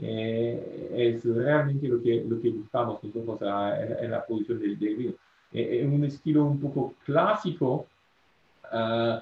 Eh, 0.00 0.90
es 0.92 1.24
realmente 1.24 1.86
lo 1.88 2.02
que, 2.02 2.24
lo 2.26 2.40
que 2.40 2.50
buscamos 2.50 3.02
nosotros 3.02 3.40
uh, 3.40 3.80
en, 3.80 4.04
en, 4.04 4.10
la 4.10 4.24
producción 4.24 4.58
del, 4.58 4.78
del 4.78 4.96
vino. 4.96 5.12
Eh, 5.52 5.80
en 5.82 5.92
un 5.92 6.04
estilo 6.04 6.44
un 6.44 6.60
poco 6.60 6.94
clásico, 7.04 7.86
uh, 8.72 9.18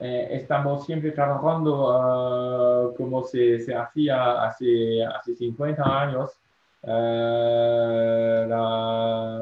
eh, 0.00 0.28
estamos 0.32 0.84
siempre 0.84 1.12
trabajando 1.12 2.92
como 2.96 3.22
se, 3.24 3.60
se 3.60 3.74
hacía 3.74 4.44
hace, 4.44 5.04
hace 5.04 5.34
50 5.34 5.82
años, 6.02 6.38
Uh, 6.86 8.46
la, 8.46 9.40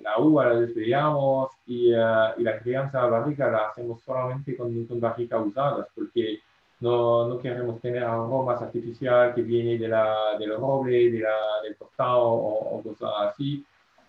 la, 0.00 0.18
uva 0.20 0.44
la 0.44 0.60
despedíamos 0.60 1.50
y, 1.66 1.92
uh, 1.92 2.38
y, 2.38 2.44
la 2.44 2.56
crianza 2.60 3.04
barrica 3.06 3.50
la 3.50 3.66
hacemos 3.66 4.00
solamente 4.02 4.56
con, 4.56 4.84
con 4.86 5.00
barricas 5.00 5.44
usadas 5.44 5.88
porque 5.92 6.38
no, 6.80 7.28
no, 7.28 7.38
queremos 7.38 7.80
tener 7.80 8.04
aromas 8.04 8.62
artificiales 8.62 9.34
que 9.34 9.42
vienen 9.42 9.80
de 9.80 9.88
la, 9.88 10.36
del 10.38 10.56
roble, 10.56 11.10
de 11.10 11.20
la, 11.20 11.36
del 11.62 11.76
tostado 11.76 12.22
o, 12.22 12.78
o, 12.78 12.82
cosas 12.82 13.10
así. 13.28 13.64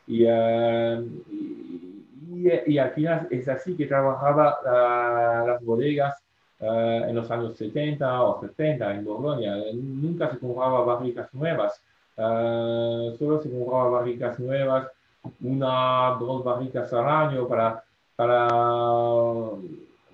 Y, 0.08 0.26
uh, 0.26 1.04
y, 2.32 2.74
y, 2.74 2.78
al 2.78 2.92
final 2.92 3.28
es 3.32 3.48
así 3.48 3.76
que 3.76 3.86
trabajaba 3.86 4.60
las 5.46 5.64
bodegas 5.64 6.22
en 6.60 7.16
los 7.16 7.30
años 7.32 7.58
70 7.58 8.24
o 8.24 8.42
70 8.42 8.96
en 8.96 9.06
Borgoña. 9.06 9.56
Nunca 9.74 10.30
se 10.30 10.40
compraba 10.40 10.84
barricas 10.84 11.34
nuevas 11.34 11.82
Uh, 12.20 13.16
solo 13.18 13.42
se 13.42 13.50
compraba 13.50 13.90
barricas 13.90 14.38
nuevas, 14.40 14.92
una, 15.40 16.18
dos 16.20 16.44
barricas 16.44 16.92
al 16.92 17.08
año 17.08 17.48
para, 17.48 17.82
para, 18.18 18.50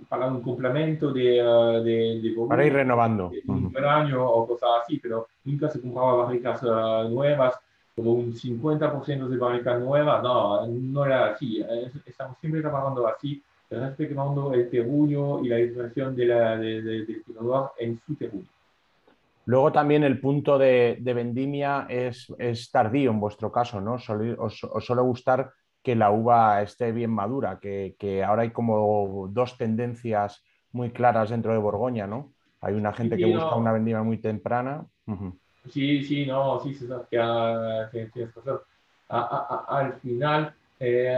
para 0.08 0.28
un 0.28 0.42
complemento 0.42 1.12
de, 1.12 1.44
uh, 1.44 1.84
de, 1.84 2.20
de 2.22 2.30
volumen, 2.30 2.50
Para 2.50 2.66
ir 2.66 2.74
renovando. 2.74 3.32
un 3.48 3.72
buen 3.72 3.86
año 3.86 4.26
o 4.26 4.48
cosas 4.48 4.70
así, 4.84 5.00
pero 5.00 5.28
nunca 5.44 5.70
se 5.70 5.82
compraba 5.82 6.26
barricas 6.26 6.62
uh, 6.64 7.10
nuevas, 7.10 7.60
como 7.96 8.14
un 8.14 8.34
50% 8.34 9.28
de 9.28 9.38
barricas 9.38 9.80
nuevas, 9.80 10.22
no, 10.22 10.68
no 10.68 11.06
era 11.06 11.28
así. 11.28 11.64
Estamos 12.06 12.38
siempre 12.40 12.62
trabajando 12.62 13.08
así, 13.08 13.42
respetando 13.70 14.54
el 14.54 14.70
terruño 14.70 15.44
y 15.44 15.48
la 15.48 15.60
expresión 15.60 16.16
de 16.16 16.26
la, 16.26 16.58
de, 16.58 16.82
de, 16.82 17.06
del 17.06 17.24
tirador 17.24 17.72
en 17.78 18.00
su 18.06 18.16
terruño. 18.16 18.48
Luego 19.46 19.72
también 19.72 20.04
el 20.04 20.20
punto 20.20 20.58
de, 20.58 20.98
de 21.00 21.14
vendimia 21.14 21.86
es, 21.88 22.34
es, 22.40 22.72
tardío 22.72 23.12
en 23.12 23.20
vuestro 23.20 23.52
caso, 23.52 23.80
¿no? 23.80 23.94
os, 23.94 24.64
os, 24.64 24.86
suele 24.86 25.02
gustar 25.04 25.52
que 25.86 25.96
la 25.96 26.12
uva 26.12 26.62
esté 26.64 26.92
bien 26.92 27.12
madura, 27.12 27.60
que, 27.62 27.96
que, 28.00 28.24
ahora 28.24 28.42
hay 28.44 28.52
como 28.52 29.30
dos 29.32 29.58
tendencias 29.58 30.44
muy 30.74 30.92
claras 30.92 31.30
dentro 31.30 31.54
de 31.54 31.60
Borgoña, 31.60 32.08
¿no? 32.08 32.34
Hay 32.62 32.74
una 32.74 32.92
gente 32.94 33.16
Sí, 33.16 33.22
que 33.22 33.28
no. 33.28 33.34
busca 33.36 33.56
una 33.56 33.72
vendimia 33.72 34.04
muy 34.04 34.18
temprana. 34.20 34.86
Sí, 35.70 36.04
sí, 36.04 36.26
no, 36.26 36.60
sí, 36.60 36.74
ça 36.76 37.08
que, 37.10 37.18
uh, 37.20 37.90
que 37.92 38.06
tienes 38.14 38.34
razón. 38.36 38.60
A- 39.10 39.22
a- 39.38 39.46
a- 39.56 39.80
al 39.80 39.94
final, 40.02 40.54
eh, 40.80 41.14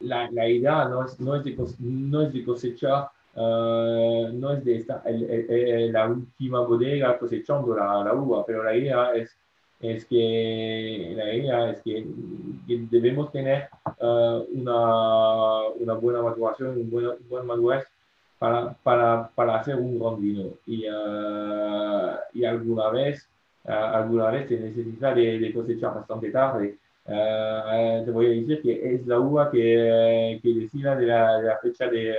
la, 0.00 0.30
la 0.30 0.48
idea 0.48 0.88
no 0.88 1.04
es, 1.04 1.18
no 1.20 1.36
es, 1.36 1.44
de, 1.44 1.56
no 1.80 2.22
es 2.22 2.32
de 2.32 2.44
cosechar, 2.44 3.08
uh, 3.34 4.28
no 4.32 4.52
es 4.52 4.64
de 4.64 4.76
estar 4.76 5.02
el- 5.06 5.24
el- 5.30 5.50
el- 5.50 5.92
la 5.92 6.08
última 6.08 6.60
bodega 6.60 7.18
cosechando 7.18 7.74
la, 7.76 8.04
la 8.04 8.14
uva, 8.14 8.44
pero 8.46 8.62
la 8.62 8.76
idea 8.76 9.12
es, 9.14 9.36
es 9.80 10.04
que, 10.06 11.12
la 11.16 11.34
idea 11.34 11.70
es 11.70 11.82
que, 11.82 12.06
que 12.66 12.86
debemos 12.90 13.30
tener 13.30 13.68
uh, 14.00 14.44
una, 14.52 15.68
una 15.78 15.94
buena 15.94 16.22
maduración, 16.22 16.70
un 16.78 16.90
buen, 16.90 17.06
un 17.06 17.28
buen 17.28 17.46
madurez 17.46 17.84
para, 18.38 18.72
para, 18.82 19.28
para 19.34 19.56
hacer 19.56 19.76
un 19.76 19.98
gran 19.98 20.20
vino. 20.20 20.50
Y, 20.66 20.88
uh, 20.88 22.16
y 22.32 22.44
alguna 22.44 22.88
vez, 22.90 23.28
uh, 23.64 23.70
alguna 23.70 24.30
vez 24.30 24.48
se 24.48 24.58
necesita 24.58 25.14
de, 25.14 25.38
de 25.38 25.52
cosechar 25.52 25.94
bastante 25.94 26.30
tarde. 26.30 26.78
Te 27.06 28.10
voy 28.10 28.26
a 28.26 28.30
decir 28.30 28.62
que 28.62 28.94
es 28.94 29.06
la 29.06 29.20
uva 29.20 29.50
que, 29.50 30.40
que 30.42 30.54
decida 30.54 30.96
de 30.96 31.06
la, 31.06 31.36
de 31.38 31.48
la 31.48 31.58
fecha 31.58 31.86
de, 31.86 32.14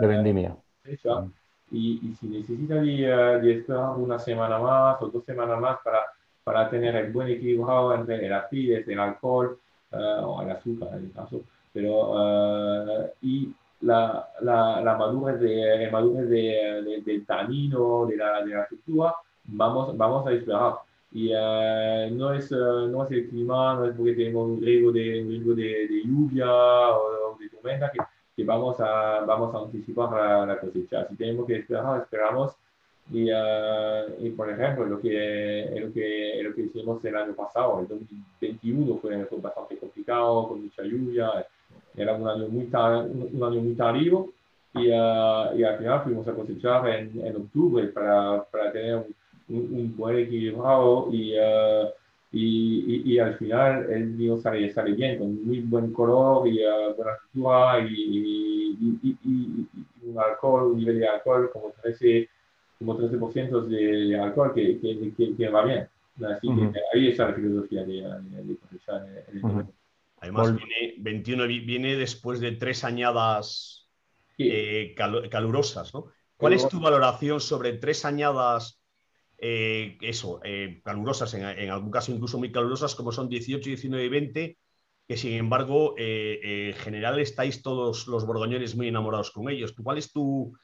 De 0.00 0.06
vendimia. 0.06 0.56
fecha. 0.82 1.20
Mm. 1.20 1.32
Y, 1.72 2.00
y 2.02 2.14
si 2.14 2.28
necesita 2.28 2.76
de, 2.76 3.40
de 3.42 3.52
esperar 3.58 3.90
una 3.98 4.18
semana 4.18 4.58
más 4.58 5.02
o 5.02 5.08
dos 5.08 5.24
semanas 5.24 5.60
más 5.60 5.78
para, 5.84 5.98
para 6.44 6.68
tener 6.68 6.94
el 6.94 7.12
buen 7.12 7.28
equilibrio 7.28 7.94
entre 7.94 8.24
el 8.24 8.32
acidez, 8.32 8.86
el 8.86 9.00
alcohol 9.00 9.58
uh, 9.92 9.96
o 9.96 10.42
el 10.42 10.50
azúcar 10.50 10.90
en 10.92 11.04
el 11.06 11.12
caso, 11.12 11.40
pero 11.72 12.12
uh, 12.12 13.06
y 13.22 13.52
la, 13.80 14.28
la, 14.40 14.80
la 14.82 14.96
madurez, 14.96 15.40
de, 15.40 15.88
madurez 15.90 16.28
de, 16.28 16.82
de, 16.84 17.02
del 17.04 17.26
tanino, 17.26 18.06
de 18.06 18.16
la, 18.16 18.44
de 18.44 18.54
la 18.54 18.62
estructura, 18.62 19.14
vamos, 19.44 19.96
vamos 19.96 20.26
a 20.26 20.32
esperar. 20.32 20.74
Y 21.12 21.32
uh, 21.32 22.10
no, 22.12 22.32
es, 22.32 22.50
no 22.50 23.04
es 23.04 23.10
el 23.12 23.28
clima, 23.28 23.74
no 23.74 23.84
es 23.86 23.96
porque 23.96 24.14
tenemos 24.14 24.48
un 24.48 24.60
riesgo 24.60 24.92
de, 24.92 25.22
un 25.22 25.28
riesgo 25.30 25.54
de, 25.54 25.86
de 25.88 26.02
lluvia 26.04 26.48
o, 26.48 27.36
de 27.38 27.48
tormenta 27.48 27.90
que, 27.90 27.98
que, 28.36 28.44
vamos, 28.44 28.80
a, 28.80 29.20
vamos 29.20 29.54
a 29.54 29.58
anticipar 29.58 30.10
la, 30.10 30.46
la, 30.46 30.58
cosecha. 30.58 31.06
Si 31.08 31.16
tenemos 31.16 31.46
que 31.46 31.56
esperar, 31.56 32.02
esperamos. 32.02 32.56
Y, 33.12 33.30
uh, 33.30 34.14
y 34.18 34.30
por 34.30 34.50
ejemplo, 34.50 34.86
lo 34.86 35.00
que, 35.00 35.70
lo, 35.78 35.92
que, 35.92 36.40
lo 36.42 36.54
que 36.54 36.62
hicimos 36.62 37.04
el 37.04 37.16
año 37.16 37.34
pasado, 37.34 37.80
el 37.80 37.88
2021, 37.88 38.96
fue, 38.96 39.24
fue 39.26 39.38
bastante 39.40 39.76
complicado, 39.76 40.48
con 40.48 40.62
mucha 40.62 40.82
lluvia 40.82 41.46
era 41.96 42.14
un 42.14 42.26
año 42.26 42.48
muy, 42.48 42.64
tar 42.66 43.06
un 43.06 43.42
año 43.42 43.60
muy 43.60 43.74
tardío 43.74 44.30
y, 44.74 44.88
uh, 44.88 45.56
y, 45.56 45.62
al 45.62 45.78
final 45.78 46.02
fuimos 46.02 46.26
a 46.26 46.34
cosechar 46.34 46.88
en, 46.88 47.20
en 47.24 47.36
octubre 47.36 47.86
para, 47.88 48.42
para 48.44 48.72
tener 48.72 48.96
un, 48.96 49.14
un, 49.48 49.56
un, 49.56 49.96
buen 49.96 50.18
equilibrado 50.18 51.08
y, 51.12 51.38
uh, 51.38 51.88
y, 52.32 53.12
y, 53.12 53.18
al 53.20 53.36
final 53.36 53.88
el 53.92 54.10
vino 54.14 54.36
sale, 54.38 54.72
sale 54.72 54.92
bien, 54.92 55.18
con 55.18 55.46
muy 55.46 55.60
buen 55.60 55.92
color 55.92 56.48
y 56.48 56.58
buena 56.96 57.12
textura 57.20 57.86
y, 57.88 58.76
un 60.02 60.18
alcohol, 60.18 60.72
un 60.72 60.78
nivel 60.78 60.98
de 60.98 61.08
alcohol 61.08 61.48
como 61.52 61.72
13%, 61.82 62.28
como 62.78 62.96
13 62.96 63.16
de, 63.16 63.76
de, 64.08 64.18
alcohol 64.18 64.52
que, 64.54 64.80
que, 64.80 65.12
que, 65.16 65.36
que, 65.36 65.48
va 65.48 65.64
bien. 65.64 65.88
Así 66.16 66.46
uh 66.48 66.52
-huh. 66.52 66.72
que 66.72 66.80
ahí 66.92 67.08
está 67.08 67.28
la 67.28 67.34
filosofía 67.34 67.84
de, 67.84 67.92
de 67.92 68.40
el 68.40 69.44
uh 69.44 69.48
-huh. 69.48 69.72
Además, 70.20 70.52
Vol 70.52 70.58
viene, 70.58 70.94
21 70.98 71.46
viene 71.46 71.96
después 71.96 72.40
de 72.40 72.52
tres 72.52 72.84
añadas 72.84 73.88
sí. 74.36 74.48
eh, 74.50 74.94
cal 74.96 75.28
calurosas, 75.28 75.92
¿no? 75.92 76.06
¿Cuál 76.36 76.54
es 76.54 76.68
tu 76.68 76.80
valoración 76.80 77.40
sobre 77.40 77.74
tres 77.74 78.04
añadas, 78.04 78.80
eh, 79.38 79.96
eso, 80.00 80.40
eh, 80.44 80.80
calurosas, 80.84 81.32
en, 81.34 81.42
en, 81.44 81.70
algún 81.70 81.90
caso 81.90 82.12
incluso 82.12 82.38
muy 82.38 82.50
calurosas, 82.50 82.94
como 82.94 83.12
son 83.12 83.28
18, 83.28 83.64
19 83.64 84.04
y 84.04 84.08
20, 84.08 84.58
que 85.06 85.16
sin 85.16 85.32
embargo, 85.34 85.94
eh, 85.96 86.72
en 86.74 86.74
general 86.74 87.18
estáis 87.18 87.62
todos 87.62 88.06
los 88.08 88.26
borgoñones 88.26 88.74
muy 88.74 88.88
enamorados 88.88 89.30
con 89.30 89.48
ellos? 89.48 89.74
¿Cuál 89.82 89.98
es 89.98 90.12
tu 90.12 90.54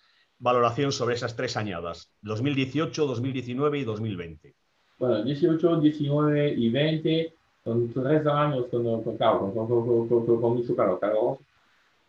valoración 0.40 0.90
sobre 0.90 1.14
esas 1.14 1.37
tres 1.37 1.57
añadas, 1.57 2.11
2018, 2.22 3.07
2019 3.07 3.79
y 3.79 3.85
2020? 3.85 4.55
Bueno, 4.98 5.22
18, 5.22 5.81
19 5.81 6.55
y 6.55 6.68
20 6.68 7.33
son 7.64 7.92
tres 7.92 8.26
años 8.26 8.66
con, 8.70 8.83
con, 9.03 9.16
con, 9.16 9.53
con, 9.53 10.09
con, 10.09 10.40
con 10.40 10.57
mucho 10.57 10.74
calor, 10.74 10.98
calor 10.98 11.38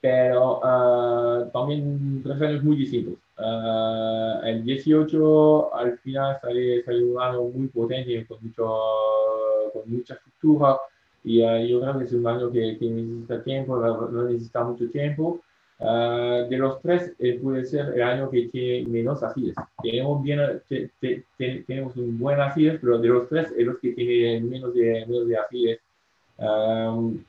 pero 0.02 0.58
uh, 0.58 1.50
también 1.52 2.24
tres 2.24 2.42
años 2.42 2.64
muy 2.64 2.76
distintos. 2.76 3.14
Uh, 3.38 4.44
el 4.44 4.64
18 4.64 5.76
al 5.76 5.98
final 6.00 6.40
sale, 6.42 6.84
sale, 6.84 7.04
un 7.04 7.22
año 7.22 7.44
muy 7.44 7.68
potente, 7.68 8.26
con, 8.26 8.40
mucho, 8.42 8.80
con 9.72 9.84
mucha 9.86 10.16
estructura, 10.16 10.80
y 11.24 11.44
uh, 11.44 11.66
yo 11.68 11.82
creo 11.82 12.00
que 12.00 12.06
es 12.06 12.14
un 12.14 12.26
año 12.28 12.52
que, 12.52 12.78
que 12.80 12.86
necesita 12.90 13.44
tiempo, 13.44 13.78
no 13.78 14.24
necesita 14.24 14.64
mucho 14.64 14.90
tiempo. 14.90 15.40
De 15.82 16.58
los 16.58 16.80
tres, 16.82 17.14
eh, 17.18 17.40
puede 17.42 17.66
ser 17.66 17.94
el 17.96 18.04
año 18.04 18.30
que 18.30 18.48
tiene 18.50 18.88
menos 18.88 19.24
acidez. 19.24 19.56
Tenemos, 19.82 20.22
bien, 20.22 20.40
te, 20.70 20.92
te, 21.00 21.24
te, 21.38 21.64
tenemos 21.66 21.96
un 21.98 22.20
buen 22.20 22.40
acidez, 22.40 22.80
pero 22.80 23.00
de 23.00 23.08
los 23.08 23.28
tres, 23.28 23.52
es 23.58 23.66
los 23.66 23.80
que 23.80 23.94
tiene 23.94 24.42
menos 24.42 24.74
de, 24.76 25.06
menos 25.08 25.28
de 25.28 25.38
acidez. 25.38 25.80
Um, 26.38 27.24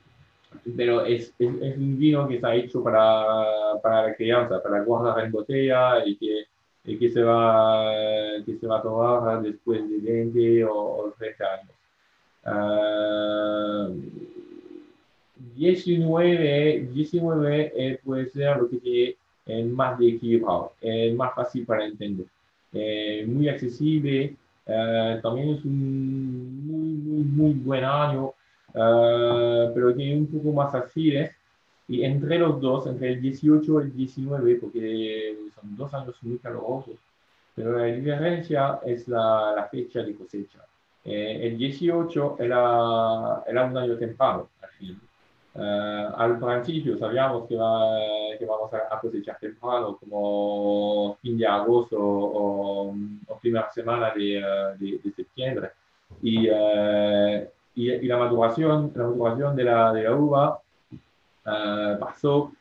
pero 0.77 1.03
es, 1.03 1.33
es, 1.39 1.49
es, 1.61 1.77
un 1.77 1.97
vino 1.97 2.27
que 2.27 2.35
está 2.35 2.53
hecho 2.53 2.83
para, 2.83 3.35
para 3.81 4.07
la 4.07 4.15
crianza, 4.15 4.61
para 4.61 4.83
guardar 4.83 5.25
en 5.25 5.31
botella 5.31 6.05
y 6.05 6.15
que, 6.15 6.45
y 6.85 6.97
que, 6.99 7.09
se, 7.09 7.23
va, 7.23 7.91
que 8.45 8.55
se 8.55 8.67
va 8.67 8.77
a 8.79 8.81
tomar 8.83 9.41
después 9.41 9.81
de 9.89 9.97
20 9.97 10.65
o, 10.65 10.75
o 10.75 11.13
30 11.17 11.45
años. 11.45 11.73
Uh, 12.45 14.32
19, 15.55 16.89
19 16.93 17.73
eh, 17.75 17.99
puede 18.03 18.29
ser 18.29 18.57
lo 18.57 18.69
que 18.69 18.77
tiene 18.77 19.15
eh, 19.45 19.63
más 19.65 19.97
de 19.99 20.09
equilibrado, 20.09 20.73
eh, 20.81 21.13
más 21.13 21.33
fácil 21.35 21.65
para 21.65 21.85
entender, 21.85 22.25
eh, 22.71 23.25
muy 23.27 23.49
accesible, 23.49 24.35
también 24.65 25.49
es 25.49 25.65
un 25.65 26.65
muy, 26.65 26.93
muy, 26.93 27.23
muy 27.23 27.53
buen 27.53 27.83
año, 27.83 28.33
Uh, 28.73 29.71
pero 29.73 29.93
tiene 29.93 30.17
un 30.17 30.27
poco 30.27 30.51
más 30.51 30.73
acidez. 30.73 31.31
Y 31.87 32.03
entre 32.03 32.39
los 32.39 32.59
dos, 32.61 32.87
entre 32.87 33.09
el 33.13 33.21
18 33.21 33.81
y 33.81 33.83
el 33.83 33.93
19, 33.95 34.55
porque 34.55 35.35
son 35.53 35.75
dos 35.75 35.93
años 35.93 36.15
muy 36.23 36.37
calurosos, 36.37 36.95
pero 37.55 37.77
la 37.77 37.85
diferencia 37.85 38.79
es 38.85 39.07
la, 39.07 39.53
la 39.55 39.67
fecha 39.67 40.01
de 40.01 40.15
cosecha. 40.15 40.59
Eh, 41.03 41.39
el 41.43 41.57
18 41.57 42.37
era, 42.39 43.43
era 43.45 43.65
un 43.65 43.77
año 43.77 43.97
temprano, 43.97 44.49
al 44.61 44.69
fin. 44.71 44.99
Uh, 45.55 46.09
al 46.17 46.39
principio 46.39 46.97
sabíamos 46.97 47.47
que, 47.47 47.55
va, 47.55 47.99
que 48.39 48.45
vamos 48.45 48.71
a, 48.73 48.99
cosechar 48.99 49.37
temprano, 49.37 49.97
como 49.99 51.15
fin 51.21 51.37
de 51.37 51.45
agosto 51.45 51.95
o, 51.99 52.95
o 53.27 53.37
primera 53.39 53.69
semana 53.71 54.11
de, 54.15 54.43
de, 54.79 54.99
de 55.03 55.11
septiembre. 55.11 55.69
Y, 56.23 56.49
uh, 56.49 57.47
y, 57.75 57.91
y, 57.91 58.07
la 58.07 58.17
maduración, 58.17 58.91
la 58.95 59.03
maduración 59.03 59.55
de 59.55 59.63
la, 59.63 59.93
de 59.93 60.03
la 60.03 60.15
uva 60.15 60.59
uh, 61.45 61.99
pasó 61.99 62.51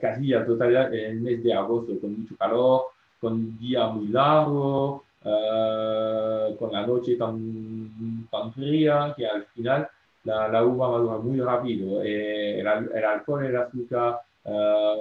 casi 0.00 0.34
a 0.34 0.44
totalidad 0.44 0.92
en 0.92 1.12
el 1.12 1.20
mes 1.22 1.42
de 1.42 1.54
agosto, 1.54 1.98
con 1.98 2.20
mucho 2.20 2.36
calor, 2.36 2.88
con 3.18 3.58
día 3.58 3.86
muy 3.86 4.08
largo, 4.08 5.02
con 5.22 6.72
la 6.72 6.86
noche 6.86 7.16
tan, 7.16 8.28
tan 8.30 8.52
fría, 8.52 9.14
que 9.16 9.26
al 9.26 9.46
final 9.46 9.88
la, 10.28 10.48
la 10.48 10.64
uva 10.64 10.90
madura 10.90 11.18
muy 11.18 11.40
rápido. 11.40 12.02
Eh, 12.02 12.60
el, 12.60 12.66
el, 12.66 13.04
alcohol 13.04 13.44
y 13.44 13.48
el 13.48 13.56
azúcar 13.56 14.20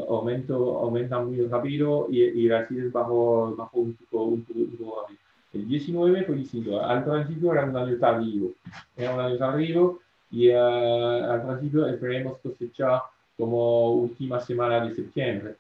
aumento, 0.10 0.80
aumentan 0.80 1.28
muy 1.28 1.46
rápido 1.48 2.08
y, 2.10 2.22
y 2.22 2.48
el 2.48 2.56
acidez 2.56 2.92
bajó, 2.92 3.56
bajó 3.56 3.80
un 3.80 3.94
poco, 3.94 4.24
un 4.24 4.44
poco, 4.44 4.60
un 4.60 4.78
poco 4.78 5.02
rápido. 5.02 5.20
El 5.54 5.68
19 5.68 6.24
fue 6.24 6.36
distinto. 6.36 6.82
Al 6.82 7.04
principio 7.04 7.54
era 7.54 7.66
un 7.66 7.76
año 7.76 7.98
tardío. 7.98 8.52
Era 8.96 9.13
un 9.13 9.20
año 9.22 9.38
tardío 9.38 10.00
y 10.30 10.50
uh, 10.50 11.32
al 11.32 11.42
principio 11.48 11.88
esperemos 11.88 12.38
cosechar 12.40 13.02
como 13.38 13.92
última 13.92 14.40
semana 14.40 14.84
de 14.86 14.96
septiembre. 14.96 15.56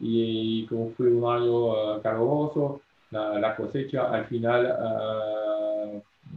y, 0.00 0.66
como 0.66 0.90
fue 0.90 1.08
un 1.12 1.24
año 1.30 2.00
caluroso, 2.02 2.80
la, 3.10 3.54
cosecha 3.56 4.10
al 4.12 4.26
final, 4.26 4.62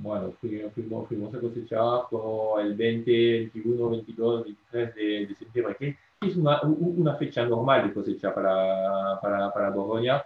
bueno, 0.02 0.34
fuimos, 0.40 1.08
fuimos, 1.08 1.34
a 1.34 1.40
cosechar 1.40 2.04
como 2.10 2.60
el 2.60 2.74
20, 2.76 3.12
21, 3.12 3.90
22, 3.90 4.44
23 4.44 4.96
de, 4.96 5.04
de 5.28 5.36
septiembre, 5.36 5.76
que 5.78 5.98
es 6.22 6.36
una, 6.36 6.62
una, 6.64 7.16
fecha 7.16 7.46
normal 7.46 7.88
de 7.88 7.94
cosecha 7.94 8.34
para, 8.34 9.20
para, 9.22 9.52
para 9.52 9.70
Borgoña. 9.70 10.24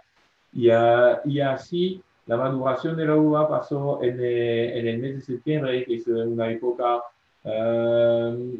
Y, 0.52 0.68
y 0.68 1.40
así 1.40 2.02
la 2.26 2.36
maduración 2.36 2.96
de 2.96 3.06
la 3.06 3.16
uva 3.16 3.48
pasó 3.48 4.02
en, 4.02 4.18
eh, 4.20 4.78
en, 4.78 4.88
el 4.88 4.98
mes 4.98 5.14
de 5.16 5.20
septiembre, 5.20 5.84
que 5.84 5.94
es 5.94 6.06
una 6.06 6.50
época, 6.50 7.02
eh, 7.44 8.58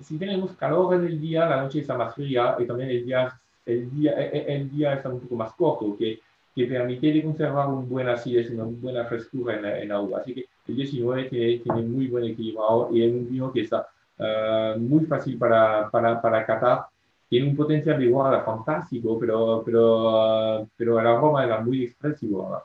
si 0.00 0.18
tenemos 0.18 0.52
calor 0.52 0.94
en 0.94 1.06
el 1.06 1.20
día, 1.20 1.46
la 1.46 1.62
noche 1.62 1.80
está 1.80 1.96
más 1.96 2.14
fría 2.14 2.56
y 2.58 2.66
también 2.66 2.90
el 2.90 3.04
día, 3.04 3.40
el 3.64 3.90
día, 3.90 4.12
el 4.12 4.70
día 4.70 4.94
está 4.94 5.08
un 5.08 5.20
poco 5.20 5.34
más 5.34 5.52
corto, 5.54 5.96
que 6.56 6.64
permite 6.64 7.22
conservar 7.22 7.68
un 7.68 7.86
buen 7.86 8.08
acidez, 8.08 8.50
una 8.50 8.64
buena 8.64 9.04
frescura 9.04 9.56
en 9.56 9.62
la, 9.62 9.78
en 9.78 9.88
la, 9.90 10.00
uva. 10.00 10.20
Así 10.20 10.32
que 10.32 10.46
el 10.66 10.74
19 10.74 11.24
tiene, 11.24 11.58
tiene 11.58 11.82
muy 11.82 12.06
buen 12.06 12.24
equilibrio 12.24 12.88
y 12.92 13.02
es 13.02 13.12
un 13.12 13.30
vino 13.30 13.52
que 13.52 13.60
está 13.60 13.86
uh, 14.18 14.80
muy 14.80 15.04
fácil 15.04 15.36
para, 15.36 15.90
para, 15.90 16.20
para 16.20 16.46
catar 16.46 16.86
tiene 17.28 17.48
un 17.48 17.56
potencial 17.56 17.98
de 17.98 18.06
guarda 18.06 18.42
fantástico, 18.42 19.18
pero, 19.18 19.62
pero, 19.66 20.60
uh, 20.60 20.68
pero 20.76 21.00
el 21.00 21.06
aroma 21.06 21.44
era 21.44 21.60
muy 21.60 21.82
expresivo. 21.82 22.48
¿no? 22.48 22.62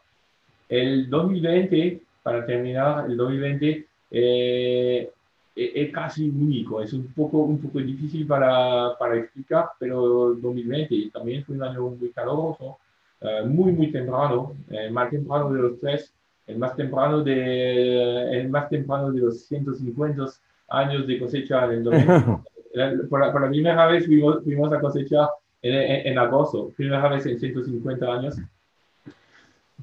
El 0.69 1.09
2020, 1.09 2.01
para 2.23 2.45
terminar, 2.45 3.09
el 3.09 3.17
2020 3.17 3.87
eh, 4.11 5.11
es 5.55 5.91
casi 5.91 6.29
único, 6.29 6.81
es 6.81 6.93
un 6.93 7.11
poco, 7.13 7.39
un 7.39 7.59
poco 7.59 7.79
difícil 7.79 8.25
para, 8.25 8.95
para 8.97 9.17
explicar, 9.17 9.71
pero 9.77 10.31
el 10.31 10.41
2020 10.41 11.09
también 11.11 11.43
fue 11.43 11.55
un 11.55 11.63
año 11.63 11.81
muy 11.89 12.09
caluroso, 12.11 12.77
uh, 13.21 13.47
muy, 13.47 13.71
muy 13.71 13.91
temprano, 13.91 14.53
el 14.69 14.91
más 14.91 15.09
temprano 15.09 15.51
de 15.51 15.61
los 15.61 15.79
tres, 15.79 16.13
el 16.47 16.57
más 16.57 16.75
temprano 16.75 17.23
de, 17.23 18.39
el 18.39 18.49
más 18.49 18.69
temprano 18.69 19.11
de 19.11 19.21
los 19.21 19.45
150 19.45 20.25
años 20.69 21.07
de 21.07 21.19
cosecha 21.19 21.65
en 21.65 21.71
el 21.71 21.83
2020. 21.83 22.25
por, 23.09 23.19
la, 23.19 23.31
por, 23.31 23.41
la, 23.41 23.49
primera 23.49 23.87
vez 23.87 24.05
fuimos, 24.05 24.43
fuimos 24.43 24.71
a 24.73 24.79
cosechar 24.79 25.29
en, 25.61 25.73
en, 25.73 26.07
en, 26.07 26.17
agosto, 26.17 26.71
primera 26.75 27.07
vez 27.09 27.25
en 27.25 27.39
150 27.39 28.05
años, 28.05 28.35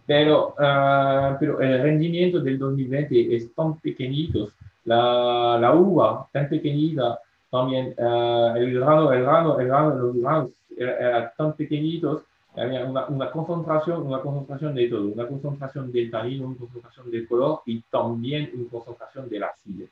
pero, 0.06 0.54
uh, 0.58 1.36
pero 1.38 1.60
el 1.60 1.82
rendimiento 1.82 2.40
del 2.40 2.58
2020 2.58 3.36
es 3.36 3.54
tan 3.54 3.78
pequeñito, 3.78 4.50
la, 4.84 5.58
la 5.60 5.74
uva 5.74 6.26
tan 6.32 6.48
pequeñita, 6.48 7.20
también 7.50 7.94
uh, 7.98 8.56
el 8.56 8.74
grano, 8.74 9.12
el 9.12 9.22
grano, 9.22 9.60
el 9.60 9.66
grano, 9.66 9.94
los 9.96 10.16
granos 10.16 10.50
eran 10.76 11.30
tan 11.36 11.52
pequeñitos, 11.54 12.22
había 12.58 12.84
una, 12.84 13.06
una, 13.06 13.30
concentración, 13.30 14.06
una 14.06 14.20
concentración 14.20 14.74
de 14.74 14.88
todo, 14.88 15.08
una 15.08 15.26
concentración 15.26 15.92
del 15.92 16.10
tanino, 16.10 16.46
una 16.46 16.56
concentración 16.56 17.10
del 17.10 17.28
color 17.28 17.60
y 17.66 17.80
también 17.82 18.50
una 18.54 18.68
concentración 18.70 19.28
del 19.28 19.44
acidez. 19.44 19.90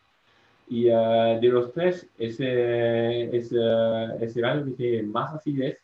Y 0.69 0.91
uh, 0.91 1.41
de 1.41 1.49
los 1.49 1.73
tres, 1.73 2.09
ese 2.19 3.37
es, 3.37 3.53
es 3.53 4.37
el 4.37 4.45
año 4.45 4.65
que 4.65 4.73
tiene 4.73 5.03
más 5.05 5.35
acidez 5.35 5.79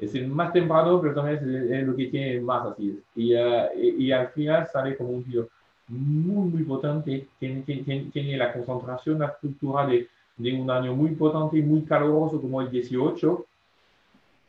es 0.00 0.14
el 0.14 0.28
más 0.28 0.52
temprano, 0.52 1.00
pero 1.00 1.14
también 1.14 1.70
es, 1.70 1.86
lo 1.86 1.94
que 1.94 2.06
tiene 2.06 2.40
más 2.40 2.66
así. 2.66 2.98
Y, 3.14 3.34
uh, 3.34 3.68
y, 3.76 4.06
y, 4.06 4.12
al 4.12 4.28
final 4.28 4.66
sale 4.66 4.96
como 4.96 5.10
un 5.10 5.24
tío 5.24 5.48
muy, 5.88 6.48
muy 6.48 6.62
potente, 6.62 7.28
tiene, 7.38 7.62
tiene, 7.62 8.10
tiene 8.12 8.36
la 8.36 8.52
concentración, 8.52 9.18
la 9.18 9.26
estructura 9.26 9.86
de, 9.86 10.08
de, 10.36 10.54
un 10.58 10.70
año 10.70 10.94
muy 10.94 11.10
potente 11.10 11.60
muy 11.60 11.82
caluroso 11.82 12.40
como 12.40 12.62
el 12.62 12.70
18, 12.70 13.46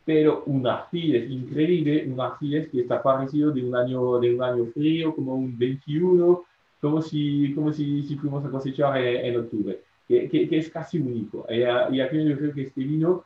pero 0.05 0.43
un 0.45 0.65
acidez 0.67 1.29
increíble, 1.29 2.05
un 2.07 2.19
acidez 2.19 2.69
que 2.69 2.81
está 2.81 3.01
parecido 3.01 3.51
de 3.51 3.63
un 3.63 3.75
año, 3.75 4.19
de 4.19 4.35
un 4.35 4.43
año 4.43 4.65
frío, 4.67 5.15
como 5.15 5.35
un 5.35 5.57
21, 5.57 6.43
como 6.79 7.01
si, 7.01 7.53
como 7.53 7.71
si, 7.71 8.03
si 8.03 8.15
fuimos 8.15 8.43
a 8.45 8.49
cosechar 8.49 8.97
en, 8.97 9.25
en 9.25 9.39
octubre, 9.39 9.79
que, 10.07 10.27
que, 10.27 10.49
que, 10.49 10.57
es 10.57 10.69
casi 10.69 10.99
único. 10.99 11.45
Y, 11.49 11.61
y 11.95 12.01
aquí 12.01 12.23
yo 12.23 12.37
creo 12.37 12.53
que 12.53 12.63
este 12.63 12.81
vino 12.81 13.23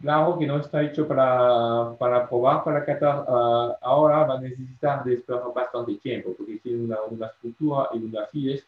claro 0.00 0.38
que 0.38 0.46
no 0.46 0.58
está 0.58 0.82
hecho 0.82 1.06
para, 1.06 1.94
para 1.98 2.28
probar, 2.28 2.64
para 2.64 2.84
catar. 2.84 3.24
Uh, 3.28 3.74
ahora 3.80 4.24
va 4.24 4.34
a 4.38 4.40
necesitar 4.40 5.04
de 5.04 5.14
esperar 5.14 5.42
bastante 5.54 5.94
tiempo, 5.96 6.34
porque 6.36 6.58
tiene 6.58 6.84
una, 6.84 7.02
una 7.02 7.26
estructura 7.26 7.88
y 7.94 7.98
una 7.98 8.22
acidez 8.22 8.66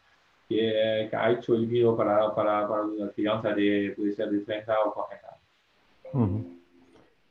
que, 0.49 1.09
que, 1.11 1.17
ha 1.17 1.31
hecho 1.31 1.55
el 1.55 1.67
vino 1.67 1.97
para, 1.97 2.35
para, 2.35 2.67
para 2.69 2.83
una 2.83 3.11
crianza 3.11 3.51
de, 3.51 3.95
puede 3.97 4.13
ser 4.13 4.31
de 4.31 4.41
30 4.41 4.75
o 4.85 4.95
40 4.95 5.27
años. 5.27 5.41
Uh 6.13 6.19
-huh. 6.19 6.60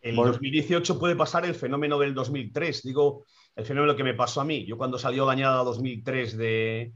En 0.01 0.15
2018 0.15 0.97
puede 0.97 1.15
pasar 1.15 1.45
el 1.45 1.55
fenómeno 1.55 1.99
del 1.99 2.13
2003, 2.13 2.83
digo, 2.83 3.25
el 3.55 3.65
fenómeno 3.65 3.95
que 3.95 4.03
me 4.03 4.13
pasó 4.13 4.41
a 4.41 4.45
mí. 4.45 4.65
Yo 4.65 4.77
cuando 4.77 4.97
salió 4.97 5.25
la 5.25 5.33
añada 5.33 5.63
2003 5.63 6.37
de, 6.37 6.93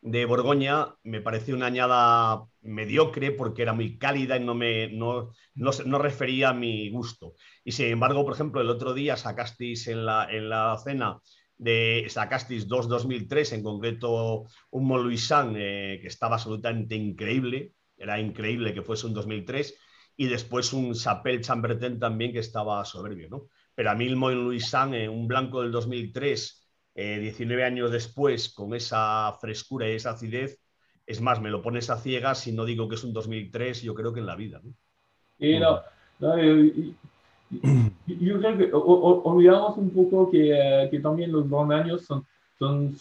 de 0.00 0.26
Borgoña 0.26 0.94
me 1.02 1.20
pareció 1.20 1.56
una 1.56 1.66
añada 1.66 2.44
mediocre 2.60 3.32
porque 3.32 3.62
era 3.62 3.72
muy 3.72 3.98
cálida 3.98 4.36
y 4.36 4.44
no 4.44 4.54
me 4.54 4.88
no, 4.90 5.32
no, 5.54 5.70
no, 5.86 5.98
refería 5.98 6.50
a 6.50 6.54
mi 6.54 6.90
gusto. 6.90 7.34
Y 7.64 7.72
sin 7.72 7.86
embargo, 7.86 8.22
por 8.22 8.34
ejemplo, 8.34 8.60
el 8.60 8.70
otro 8.70 8.92
día 8.94 9.16
sacasteis 9.16 9.88
en 9.88 10.04
la, 10.04 10.28
en 10.30 10.48
la 10.48 10.76
cena 10.84 11.18
de 11.56 12.04
sacasteis 12.08 12.68
2 12.68 12.88
2003, 12.88 13.52
en 13.54 13.62
concreto 13.62 14.44
un 14.70 14.86
Moluisan 14.86 15.54
eh, 15.56 15.98
que 16.02 16.08
estaba 16.08 16.36
absolutamente 16.36 16.94
increíble, 16.94 17.72
era 17.96 18.20
increíble 18.20 18.74
que 18.74 18.82
fuese 18.82 19.06
un 19.06 19.14
2003, 19.14 19.74
y 20.16 20.26
después 20.26 20.72
un 20.72 20.94
Chapelle 20.94 21.40
Chambertin 21.40 21.98
también 21.98 22.32
que 22.32 22.38
estaba 22.38 22.84
soberbio, 22.84 23.28
¿no? 23.28 23.48
Pero 23.74 23.90
a 23.90 23.94
mí 23.94 24.06
el 24.06 24.16
Moluisan, 24.16 24.94
eh, 24.94 25.08
un 25.08 25.26
blanco 25.26 25.62
del 25.62 25.72
2003, 25.72 26.64
eh, 26.94 27.18
19 27.18 27.64
años 27.64 27.90
después, 27.90 28.52
con 28.52 28.74
esa 28.74 29.32
frescura 29.40 29.88
y 29.88 29.94
esa 29.94 30.10
acidez, 30.10 30.60
es 31.06 31.20
más, 31.20 31.40
me 31.40 31.50
lo 31.50 31.60
pones 31.60 31.90
a 31.90 31.96
ciegas 31.96 32.46
y 32.46 32.52
no 32.52 32.64
digo 32.64 32.88
que 32.88 32.94
es 32.94 33.04
un 33.04 33.12
2003, 33.12 33.82
yo 33.82 33.94
creo 33.94 34.12
que 34.12 34.20
en 34.20 34.26
la 34.26 34.36
vida. 34.36 34.60
¿no? 34.62 34.72
Y 35.38 35.58
no, 35.58 35.80
no 36.20 36.40
yo, 36.40 36.70
yo, 38.06 38.38
creo 38.38 38.58
que 38.58 38.72
o, 38.72 38.78
o, 38.78 39.22
olvidamos 39.30 39.76
un 39.76 39.90
poco 39.90 40.30
que, 40.30 40.52
uh, 40.52 40.90
que 40.90 41.00
también 41.00 41.32
los 41.32 41.46
años 41.70 42.04
son, 42.04 42.24
son, 42.58 42.96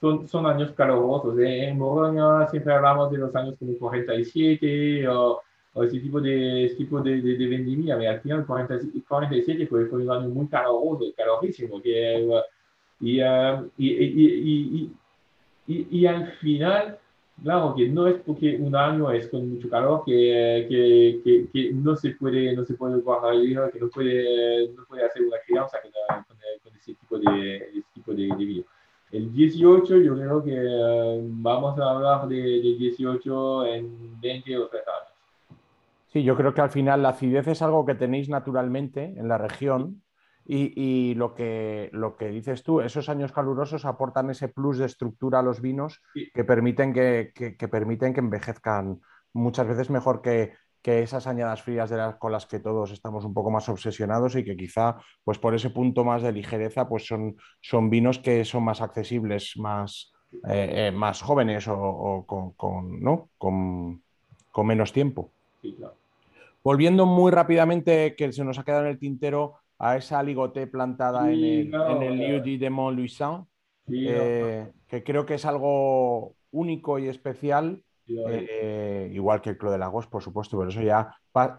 son, 0.00 0.28
son 0.28 0.46
años 0.46 0.72
calurosos. 0.72 1.38
¿eh? 1.38 1.68
En 1.68 1.78
Borgoña 1.78 2.48
siempre 2.48 2.74
hablamos 2.74 3.10
de 3.10 3.18
los 3.18 3.34
años 3.34 3.54
como 3.58 3.78
47 3.78 5.08
o, 5.08 5.40
o 5.74 5.86
tipo 5.86 6.20
de, 6.20 6.64
ese 6.64 6.76
tipo 6.76 7.00
de, 7.00 7.20
de, 7.20 7.36
de 7.36 7.46
vendimia, 7.46 7.94
al 7.94 8.20
final 8.20 8.46
40, 8.46 8.78
47 9.06 9.66
fue, 9.66 9.86
fue 9.86 10.02
un 10.02 10.10
año 10.10 10.28
muy 10.28 10.48
caluroso, 10.48 11.04
calorísimo, 11.16 11.80
que... 11.80 12.26
Uh, 12.26 12.40
y, 13.00 13.22
uh, 13.22 13.70
y, 13.76 14.90
y, 15.68 15.86
y, 15.90 16.06
al 16.06 16.32
final, 16.38 16.98
claro 17.42 17.74
que 17.76 17.88
no 17.88 18.08
es 18.08 18.16
porque 18.22 18.56
un 18.56 18.74
año 18.74 19.10
es 19.12 19.28
con 19.28 19.48
mucho 19.48 19.68
calor 19.68 20.02
que, 20.04 20.66
que, 20.68 21.20
que, 21.22 21.48
que 21.52 21.72
no, 21.72 21.94
se 21.94 22.10
puede, 22.10 22.56
no 22.56 22.64
se 22.64 22.74
puede 22.74 23.00
guardar 23.00 23.34
el 23.34 23.46
vino, 23.46 23.70
que 23.70 23.78
no 23.78 23.88
puede, 23.88 24.68
no 24.70 24.84
puede 24.86 25.04
hacer 25.04 25.22
una 25.22 25.36
crianza 25.46 25.78
con, 25.80 25.92
con, 26.24 26.36
con 26.64 26.76
ese 26.76 26.94
tipo 26.94 27.18
de, 27.18 27.56
ese 27.56 27.84
tipo 27.94 28.12
de, 28.12 28.26
de, 28.26 28.44
vino. 28.44 28.64
El 29.12 29.32
18, 29.32 29.98
yo 29.98 30.16
creo 30.16 30.42
que 30.42 30.58
uh, 30.58 31.20
vamos 31.40 31.78
a 31.78 31.90
hablar 31.90 32.26
de, 32.28 32.36
de 32.36 32.74
18 32.78 33.66
en 33.66 34.20
20 34.20 34.58
o 34.58 34.66
30 34.66 34.90
años. 34.90 35.07
Sí, 36.12 36.22
yo 36.22 36.36
creo 36.36 36.54
que 36.54 36.60
al 36.60 36.70
final 36.70 37.02
la 37.02 37.10
acidez 37.10 37.46
es 37.48 37.62
algo 37.62 37.84
que 37.84 37.94
tenéis 37.94 38.28
naturalmente 38.28 39.04
en 39.04 39.28
la 39.28 39.38
región 39.38 40.02
y, 40.44 40.72
y, 40.74 41.14
lo, 41.14 41.34
que, 41.34 41.90
lo 41.92 42.16
que 42.16 42.28
dices 42.28 42.62
tú, 42.62 42.80
esos 42.80 43.10
años 43.10 43.32
calurosos 43.32 43.84
aportan 43.84 44.30
ese 44.30 44.48
plus 44.48 44.78
de 44.78 44.86
estructura 44.86 45.40
a 45.40 45.42
los 45.42 45.60
vinos 45.60 46.00
que, 46.32 46.44
permiten 46.44 46.94
que, 46.94 47.32
que, 47.34 47.56
que, 47.56 47.68
permiten 47.68 48.14
que 48.14 48.20
envejezcan 48.20 49.00
muchas 49.34 49.68
veces 49.68 49.90
mejor 49.90 50.22
que, 50.22 50.54
que 50.82 51.02
esas 51.02 51.26
añadas 51.26 51.62
frías 51.62 51.90
de 51.90 51.96
las, 51.96 52.16
con 52.16 52.32
las 52.32 52.46
que 52.46 52.60
todos 52.60 52.92
estamos 52.92 53.24
un 53.24 53.34
poco 53.34 53.50
más 53.50 53.68
obsesionados 53.68 54.36
y 54.36 54.44
que 54.44 54.56
quizá 54.56 54.96
pues 55.24 55.38
por 55.38 55.54
ese 55.54 55.70
punto 55.70 56.04
más 56.04 56.22
de 56.22 56.32
ligereza 56.32 56.88
pues 56.88 57.06
son, 57.06 57.36
son 57.60 57.90
vinos 57.90 58.18
que 58.18 58.44
son 58.44 58.64
más 58.64 58.80
accesibles, 58.80 59.52
más, 59.56 60.12
eh, 60.48 60.88
eh, 60.88 60.92
más 60.92 61.20
jóvenes 61.20 61.68
o, 61.68 61.78
o 61.78 62.26
con, 62.26 62.52
con, 62.52 63.00
¿no? 63.00 63.30
con, 63.38 64.02
con, 64.50 64.66
menos 64.66 64.92
tiempo. 64.92 65.32
Sí, 65.62 65.74
claro. 65.74 65.94
Volviendo 66.62 67.06
muy 67.06 67.30
rápidamente, 67.30 68.14
que 68.16 68.32
se 68.32 68.44
nos 68.44 68.58
ha 68.58 68.64
quedado 68.64 68.84
en 68.84 68.90
el 68.90 68.98
tintero, 68.98 69.54
a 69.78 69.96
esa 69.96 70.22
ligoté 70.22 70.66
plantada 70.66 71.24
sí, 71.26 71.32
en 71.32 71.44
el, 71.44 71.70
no, 71.70 72.02
en 72.02 72.20
el 72.20 72.58
de 72.58 72.70
Montluisan, 72.70 73.46
sí, 73.86 74.06
eh, 74.08 74.70
que 74.88 75.04
creo 75.04 75.24
que 75.24 75.34
es 75.34 75.44
algo 75.44 76.34
único 76.50 76.98
y 76.98 77.08
especial, 77.08 77.82
eh, 78.06 79.10
igual 79.12 79.40
que 79.40 79.50
el 79.50 79.58
Clos 79.58 79.72
de 79.72 79.78
Lagos, 79.78 80.06
por 80.06 80.22
supuesto, 80.22 80.58
pero 80.58 80.70
eso 80.70 80.82
ya, 80.82 81.14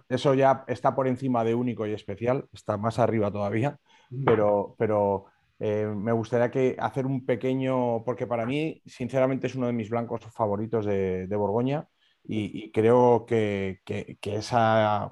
eso 0.09 0.33
ya 0.33 0.63
está 0.67 0.95
por 0.95 1.07
encima 1.07 1.43
de 1.43 1.55
único 1.55 1.85
y 1.87 1.93
especial, 1.93 2.45
está 2.51 2.77
más 2.77 2.99
arriba 2.99 3.31
todavía, 3.31 3.77
pero, 4.25 4.75
pero 4.77 5.25
eh, 5.59 5.85
me 5.85 6.11
gustaría 6.11 6.51
que 6.51 6.75
hacer 6.77 7.05
un 7.05 7.25
pequeño, 7.25 8.03
porque 8.03 8.27
para 8.27 8.45
mí, 8.45 8.81
sinceramente, 8.85 9.47
es 9.47 9.55
uno 9.55 9.67
de 9.67 9.73
mis 9.73 9.89
blancos 9.89 10.21
favoritos 10.33 10.85
de, 10.85 11.27
de 11.27 11.35
Borgoña 11.35 11.87
y, 12.29 12.65
y, 12.65 12.71
creo 12.71 13.25
que, 13.25 13.81
que, 13.83 14.17
que 14.21 14.35
esa 14.35 15.11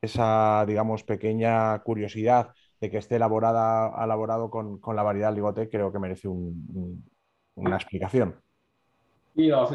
esa, 0.00 0.64
digamos, 0.66 1.04
pequeña 1.04 1.78
curiosidad 1.80 2.52
de 2.80 2.90
que 2.90 2.98
esté 2.98 3.16
elaborada, 3.16 3.92
elaborado 4.02 4.50
con, 4.50 4.78
con 4.78 4.96
la 4.96 5.02
variedad 5.02 5.34
ligote, 5.34 5.68
creo 5.68 5.92
que 5.92 5.98
merece 5.98 6.28
una 6.28 7.76
explicación. 7.76 8.36
Sí, 9.36 9.48
no, 9.48 9.68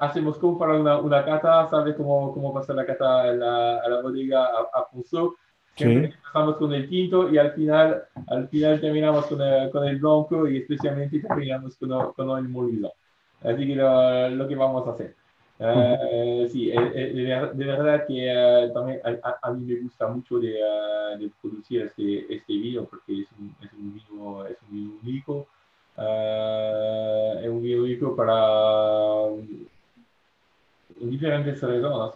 hacemos 0.00 0.38
como 0.38 0.58
para 0.58 0.78
una, 0.78 0.98
una 0.98 1.24
cata, 1.24 1.68
¿sabes 1.68 1.94
cómo, 1.96 2.32
cómo 2.32 2.54
pasa 2.54 2.72
la 2.72 2.86
cata 2.86 3.22
a 3.22 3.26
la, 3.32 3.78
a 3.78 3.88
la 3.88 4.00
bodega 4.00 4.46
a, 4.46 4.80
a 4.80 4.86
Siempre 5.76 6.06
empezamos 6.06 6.56
con 6.56 6.72
el 6.72 6.88
tinto 6.88 7.30
y 7.30 7.38
al 7.38 7.52
final, 7.52 8.02
al 8.26 8.48
final 8.48 8.80
terminamos 8.80 9.26
con 9.26 9.40
el, 9.40 9.70
con 9.70 9.84
el 9.84 10.00
blanco 10.00 10.48
y 10.48 10.58
especialmente 10.58 11.20
terminamos 11.20 11.76
con, 11.76 12.12
con 12.14 12.38
el 12.38 12.48
molido. 12.48 12.92
Así 13.42 13.64
que 13.64 13.76
lo, 13.76 14.28
lo 14.30 14.48
que 14.48 14.56
vamos 14.56 14.88
a 14.88 14.90
hacer. 14.90 15.14
Uh, 15.60 16.48
sí, 16.48 16.70
de, 16.70 17.50
de, 17.52 17.64
verdad 17.64 18.06
que 18.06 18.30
uh, 18.30 18.72
también 18.72 19.00
a, 19.04 19.38
a, 19.42 19.52
mí 19.52 19.74
me 19.74 19.80
gusta 19.80 20.06
mucho 20.06 20.38
de, 20.38 20.54
uh, 20.54 21.18
de 21.18 21.28
producir 21.42 21.82
este, 21.82 22.32
este 22.32 22.52
vino 22.52 22.84
porque 22.84 23.22
es 23.22 23.28
un, 23.36 23.52
es 23.60 23.72
un, 23.72 23.96
es 24.48 24.56
un 24.62 24.72
vino 24.72 24.98
único. 25.02 25.48
es 25.96 27.48
un 27.48 27.60
vino 27.60 27.82
único 27.82 28.14
para 28.14 29.30
diferentes 31.00 31.60
razones. 31.60 32.14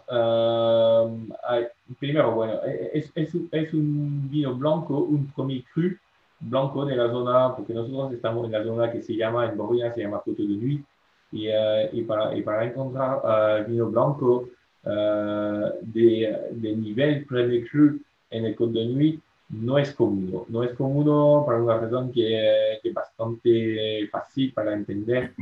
hay, 1.45 1.67
primero, 1.99 2.31
bueno, 2.31 2.61
es, 2.93 3.11
es, 3.13 3.73
un 3.73 4.29
vino 4.31 4.55
blanco, 4.55 4.99
un 4.99 5.27
premier 5.33 5.65
cru 5.73 5.97
blanco 6.39 6.85
de 6.85 6.95
la 6.95 7.09
zona, 7.09 7.53
porque 7.57 7.73
nosotros 7.73 8.13
estamos 8.13 8.45
en 8.45 8.51
la 8.53 8.63
zona 8.63 8.89
que 8.89 9.01
se 9.01 9.17
llama, 9.17 9.47
en 9.47 9.57
Borgoña, 9.57 9.93
se 9.93 10.01
llama 10.01 10.21
Cote 10.21 10.43
de 10.43 10.47
Nuit 10.47 10.85
y, 11.33 11.49
uh, 11.49 11.89
y, 11.91 12.03
para, 12.03 12.37
y 12.37 12.43
para 12.43 12.65
encontrar 12.65 13.17
uh, 13.23 13.69
vino 13.69 13.89
blanco 13.89 14.49
uh, 14.83 15.71
de, 15.81 16.49
de, 16.51 16.75
nivel 16.75 17.25
Premier 17.25 17.67
Cru 17.67 17.99
en 18.29 18.45
el 18.45 18.55
Côte 18.55 18.79
de 18.79 18.85
Nuit 18.85 19.21
no 19.49 19.77
es 19.77 19.93
común. 19.93 20.45
No 20.47 20.63
es 20.63 20.73
común 20.73 21.05
para 21.45 21.61
una 21.61 21.77
razón 21.77 22.11
que, 22.11 22.79
es 22.83 22.93
bastante 22.93 24.07
fácil 24.11 24.53
para 24.53 24.73
entender. 24.73 25.33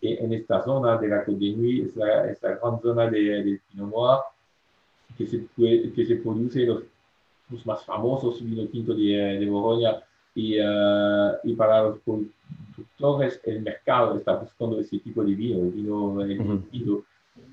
Que 0.00 0.14
en 0.14 0.32
esta 0.32 0.62
zona 0.62 0.96
de 0.96 1.08
la 1.08 1.24
Côte 1.24 1.44
de 1.44 1.56
Nuit 1.56 1.86
es 1.86 1.96
la, 1.96 2.30
es 2.30 2.42
la 2.42 2.56
gran 2.56 2.80
zona 2.80 3.10
de 3.10 3.60
Pinot 3.70 3.90
Noir 3.90 4.18
que 5.18 5.26
se, 5.26 5.38
puede, 5.38 5.92
que 5.92 6.06
se 6.06 6.16
produce 6.16 6.64
los, 6.64 6.82
los 7.50 7.66
más 7.66 7.84
famosos 7.84 8.42
vinos 8.42 8.70
tintos 8.70 8.96
de, 8.96 9.38
de 9.38 9.46
Borgoña 9.46 10.02
y, 10.34 10.56
y 10.56 11.54
para 11.54 11.82
los 11.82 11.98
productores 12.80 13.40
el 13.44 13.62
mercado 13.62 14.16
está 14.16 14.36
buscando 14.36 14.80
ese 14.80 14.98
tipo 14.98 15.22
de 15.24 15.34
vino, 15.34 15.60
el 15.60 15.70
vino, 15.70 16.20
el 16.22 16.62
tinto. 16.70 17.04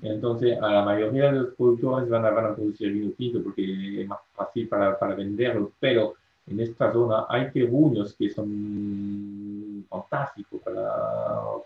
Entonces, 0.02 0.58
a 0.60 0.68
la 0.68 0.84
mayoría 0.84 1.32
de 1.32 1.40
los 1.40 1.54
productores 1.54 2.08
van 2.08 2.24
a, 2.24 2.30
van 2.30 2.46
a 2.46 2.54
producir 2.54 2.92
vino 2.92 3.10
tinto 3.12 3.42
porque 3.42 4.02
es 4.02 4.08
más 4.08 4.20
fácil 4.34 4.68
para, 4.68 4.98
para 4.98 5.14
venderlo, 5.14 5.72
pero 5.80 6.14
en 6.46 6.60
esta 6.60 6.92
zona 6.92 7.26
hay 7.28 7.50
terruños 7.50 8.14
que 8.14 8.30
son 8.30 9.84
fantásticos 9.88 10.60
para, 10.62 10.90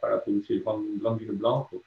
para 0.00 0.22
producir 0.22 0.62
gran 0.62 1.16
vino 1.18 1.32
blanco. 1.34 1.82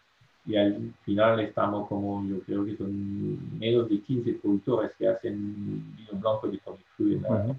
Y 0.47 0.55
al 0.55 0.93
final 1.03 1.39
estamos 1.39 1.87
como, 1.87 2.23
yo 2.27 2.39
creo 2.41 2.63
que 2.65 2.77
son 2.77 3.57
menos 3.57 3.89
de 3.89 3.99
15 3.99 4.33
productores 4.33 4.91
que 4.95 5.07
hacen 5.07 5.95
vino 5.97 6.19
blanco 6.19 6.47
de 6.47 6.59
Comic 6.59 6.85
en 6.99 7.21
la, 7.23 7.29
uh 7.29 7.55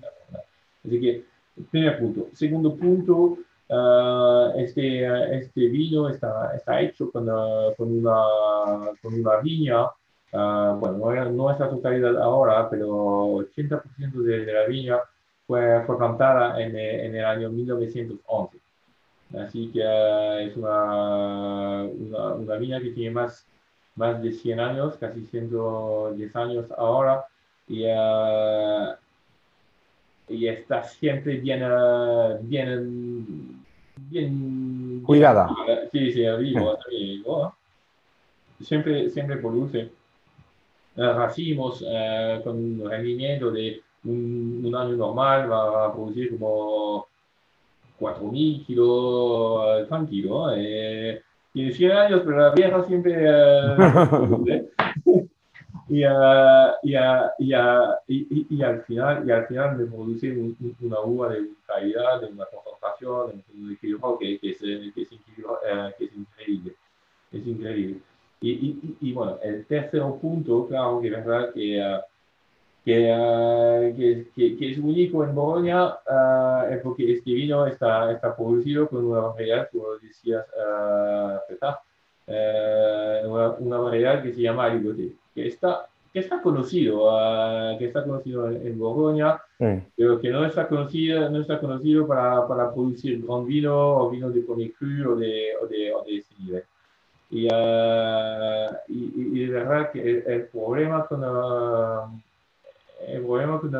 Así 0.86 1.00
que, 1.00 1.24
primer 1.70 1.98
punto. 1.98 2.28
Segundo 2.32 2.76
punto, 2.76 3.38
Uh, 3.68 4.52
este, 4.58 5.36
este 5.38 5.66
vino 5.68 6.08
está, 6.08 6.54
está 6.54 6.80
hecho 6.80 7.10
con, 7.10 7.28
uh, 7.28 7.74
con, 7.76 7.90
una, 7.98 8.92
con 9.02 9.14
una 9.14 9.38
viña, 9.38 9.86
uh, 9.86 10.78
bueno, 10.78 11.30
no 11.32 11.50
es 11.50 11.58
la 11.58 11.68
totalidad 11.68 12.16
ahora, 12.22 12.70
pero 12.70 12.86
80% 12.88 14.22
de, 14.22 14.44
de, 14.44 14.52
la 14.52 14.66
viña 14.66 14.98
fue, 15.48 15.82
fue 15.84 15.98
plantada 15.98 16.60
en, 16.62 16.76
en, 16.76 17.16
el 17.16 17.24
año 17.24 17.50
1911. 17.50 18.58
Así 19.36 19.70
que 19.72 19.80
es 20.44 20.56
una, 20.56 21.82
una, 21.82 22.34
una, 22.34 22.56
viña 22.56 22.80
que 22.80 22.90
tiene 22.90 23.10
más, 23.10 23.44
más 23.96 24.22
de 24.22 24.30
100 24.32 24.60
años, 24.60 24.96
casi 24.98 25.26
110 25.26 26.36
años 26.36 26.66
ahora, 26.78 27.24
y, 27.66 27.82
y 30.28 30.46
está 30.46 30.84
siempre 30.84 31.38
bien, 31.38 31.62
bien 32.42 33.15
bien 34.08 35.02
cuidada. 35.04 35.48
Sí, 35.92 36.12
sí, 36.12 36.22
vivo, 36.38 36.78
vivo. 36.90 37.54
Siempre, 38.60 39.10
siempre 39.10 39.36
produce 39.36 39.90
racimos 40.96 41.84
eh, 41.86 42.40
con 42.42 42.56
un 42.56 42.90
rendimiento 42.90 43.50
de 43.50 43.82
un, 44.04 44.62
un, 44.64 44.74
año 44.74 44.96
normal, 44.96 45.50
va 45.50 45.86
a 45.86 45.92
producir 45.92 46.30
como 46.38 47.06
4.000 48.00 48.66
kilos 48.66 49.64
eh, 49.66 49.84
tranquilo. 49.86 50.54
Eh, 50.56 51.22
tiene 51.52 51.72
100 51.72 51.92
años, 51.92 52.22
pero 52.24 52.38
la 52.38 52.50
vieja 52.50 52.84
siempre 52.84 53.14
eh, 53.18 54.68
y, 55.88 56.04
uh, 56.04 56.72
y, 56.82 56.96
uh, 56.96 57.30
y, 57.38 58.16
y, 58.30 58.46
y, 58.50 58.62
al 58.62 58.82
final, 58.82 59.26
y 59.26 59.30
al 59.30 59.46
final 59.46 59.76
me 59.76 59.86
produce 59.86 60.32
un, 60.32 60.56
una 60.80 61.00
uva 61.00 61.28
de 61.28 61.48
calidad, 61.64 62.20
de 62.20 62.26
una 62.26 62.44
concentración, 62.46 63.44
de 63.68 63.76
kilo, 63.76 64.18
que, 64.18 64.38
que, 64.40 64.50
es, 64.50 64.58
que, 64.58 65.02
es, 65.02 65.12
uh, 65.12 65.92
que 65.96 66.04
es 66.04 66.16
increíble. 66.16 66.74
Es 67.30 67.46
increíble. 67.46 68.00
Y, 68.40 68.96
y, 69.00 69.12
bueno, 69.12 69.38
el 69.42 69.64
tercer 69.66 70.02
punto, 70.20 70.66
claro 70.66 71.00
que 71.00 71.08
es 71.08 71.12
verdad 71.12 71.54
que, 71.54 72.00
que, 72.84 74.26
que, 74.34 74.56
que, 74.56 74.72
es 74.72 74.78
único 74.78 75.24
en 75.24 75.34
Bolonia, 75.34 75.98
es 76.70 76.80
porque 76.82 77.12
este 77.12 77.32
vino 77.32 77.66
está, 77.66 78.12
está 78.12 78.36
producido 78.36 78.88
con 78.88 79.04
una 79.06 79.20
variedad, 79.20 79.68
como 79.72 79.94
decías, 80.02 80.44
una, 82.26 83.50
una 83.58 83.78
variedad 83.78 84.22
que 84.22 84.32
se 84.32 84.42
llama 84.42 84.64
Aligoté 84.64 85.12
que 85.36 85.46
está, 85.48 85.86
que 86.12 86.20
está 86.20 86.40
conocido, 86.40 87.04
uh, 87.04 87.78
que 87.78 87.84
está 87.84 88.02
conocido 88.02 88.50
en, 88.50 88.66
en 88.66 88.78
Borgoña, 88.78 89.38
pero 89.94 90.18
que 90.18 90.30
no 90.30 90.46
está 90.46 90.66
conocido, 90.66 91.28
no 91.28 91.42
está 91.42 91.60
conocido 91.60 92.06
para, 92.06 92.48
para 92.48 92.72
producir 92.72 93.22
gran 93.22 93.46
vino 93.46 93.76
o 93.76 94.10
vino 94.10 94.30
de 94.30 94.40
premier 94.40 94.72
cru 94.72 95.12
o 95.12 95.16
de, 95.16 95.50
o 95.62 95.66
de, 95.66 95.92
o 95.92 96.02
de 96.04 96.16
ese 96.16 96.34
nivel. 96.38 96.64
Y, 97.30 97.46
uh, 97.46 98.68
y, 98.88 99.40
y, 99.42 99.46
de 99.46 99.52
verdad 99.52 99.92
que 99.92 100.00
el, 100.00 100.24
el 100.26 100.42
problema 100.46 101.06
con, 101.06 101.22
uh, 101.22 102.18
el 103.06 103.22
problema 103.22 103.60
con, 103.60 103.70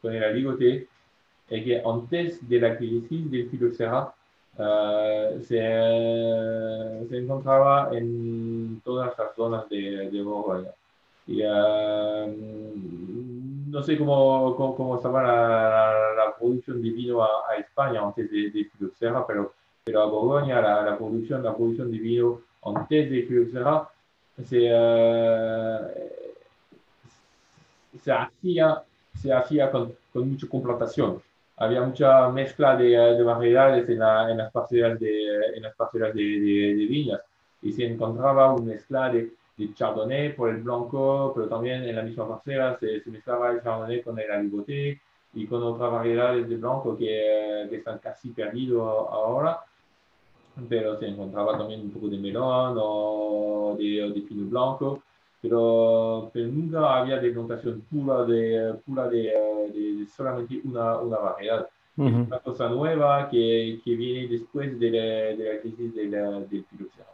con 0.00 0.14
el 0.14 0.22
aligote 0.22 0.86
es 1.50 1.64
que 1.64 1.82
antes 1.84 2.48
de 2.48 2.60
la 2.60 2.76
crisis 2.76 3.30
del 3.30 3.50
filoxera, 3.50 4.14
Uh, 4.56 5.40
se, 5.42 7.08
se, 7.08 7.18
encontraba 7.18 7.88
en 7.92 8.80
todas 8.84 9.12
las 9.18 9.34
zonas 9.34 9.68
de, 9.68 10.08
de 10.10 10.22
Borgoña. 10.22 10.70
Y 11.26 11.42
uh, 11.42 12.32
no 13.68 13.82
sé 13.82 13.98
cómo, 13.98 14.54
cómo, 14.54 14.76
cómo 14.76 14.96
estaba 14.96 15.22
la, 15.24 16.14
la, 16.16 16.36
producción 16.38 16.80
de 16.80 16.90
vino 16.90 17.24
a, 17.24 17.28
a 17.50 17.56
España 17.56 18.00
antes 18.00 18.30
de, 18.30 18.50
de 18.50 18.64
Filoxera, 18.66 19.26
pero, 19.26 19.54
pero 19.82 20.02
a 20.02 20.06
Borgoña 20.06 20.60
la, 20.60 20.82
la, 20.82 20.96
producción, 20.96 21.42
la 21.42 21.54
producción 21.56 21.90
de 21.90 21.98
vino 21.98 22.40
antes 22.64 23.10
de 23.10 23.22
Filoxera 23.24 23.88
se, 24.46 24.72
uh, 24.72 25.88
se 28.00 28.12
hacía, 28.12 28.82
se 29.20 29.32
hacía 29.32 29.72
con, 29.72 29.92
con 30.12 30.30
mucha 30.30 30.46
complantación 30.48 31.20
había 31.56 31.82
mucha 31.82 32.28
mezcla 32.30 32.76
de, 32.76 32.88
de 32.88 33.22
variedades 33.22 33.88
en, 33.88 33.98
la, 34.00 34.30
en, 34.30 34.38
las 34.38 34.52
parcelas, 34.52 34.98
de, 34.98 35.56
en 35.56 35.62
las 35.62 35.74
parcelas 35.76 36.14
de, 36.14 36.22
de, 36.22 36.86
viñas. 36.86 37.20
Y 37.62 37.72
se 37.72 37.86
encontraba 37.86 38.52
una 38.52 38.64
mezcla 38.72 39.08
de, 39.10 39.32
chardonnay 39.74 40.34
por 40.34 40.50
el 40.50 40.62
blanco, 40.62 41.32
pero 41.34 41.48
también 41.48 41.84
en 41.84 41.94
la 41.94 42.02
misma 42.02 42.28
parcela 42.28 42.76
se, 42.78 43.00
se 43.00 43.10
mezclaba 43.10 43.52
el 43.52 43.62
chardonnay 43.62 44.02
con 44.02 44.18
el 44.18 44.30
aligoté 44.30 45.00
y 45.32 45.46
con 45.46 45.62
otras 45.62 45.92
variedades 45.92 46.48
de 46.48 46.56
blanco 46.56 46.96
que, 46.96 47.66
que 47.70 47.76
están 47.76 47.98
casi 47.98 48.30
perdidos 48.30 48.82
ahora. 49.10 49.60
Pero 50.68 50.98
se 50.98 51.06
encontraba 51.06 51.56
también 51.56 51.82
un 51.82 51.90
poco 51.90 52.08
de 52.08 52.18
melón 52.18 52.76
o 52.80 53.76
de, 53.78 54.12
de 54.12 54.20
pino 54.22 54.48
blanco 54.48 55.03
pero, 55.44 56.30
pero 56.32 56.46
nunca 56.48 56.78
había 56.98 57.18
decantación 57.18 57.82
pura 57.90 58.24
de, 58.24 58.74
pura 58.86 59.08
de, 59.08 59.20
de 59.74 60.06
solamente 60.06 60.62
una, 60.64 60.98
una 60.98 61.18
variedad. 61.18 61.68
Uh 61.96 62.04
-huh. 62.04 62.22
Es 62.22 62.26
una 62.28 62.38
cosa 62.38 62.68
nueva 62.70 63.28
que, 63.30 63.78
que 63.84 63.94
viene 63.94 64.26
después 64.26 64.80
de 64.80 64.90
la, 64.90 65.06
de 65.38 65.44
la 65.52 65.60
crisis 65.60 65.94
de 65.94 66.04
la, 66.06 66.40
del 66.50 66.64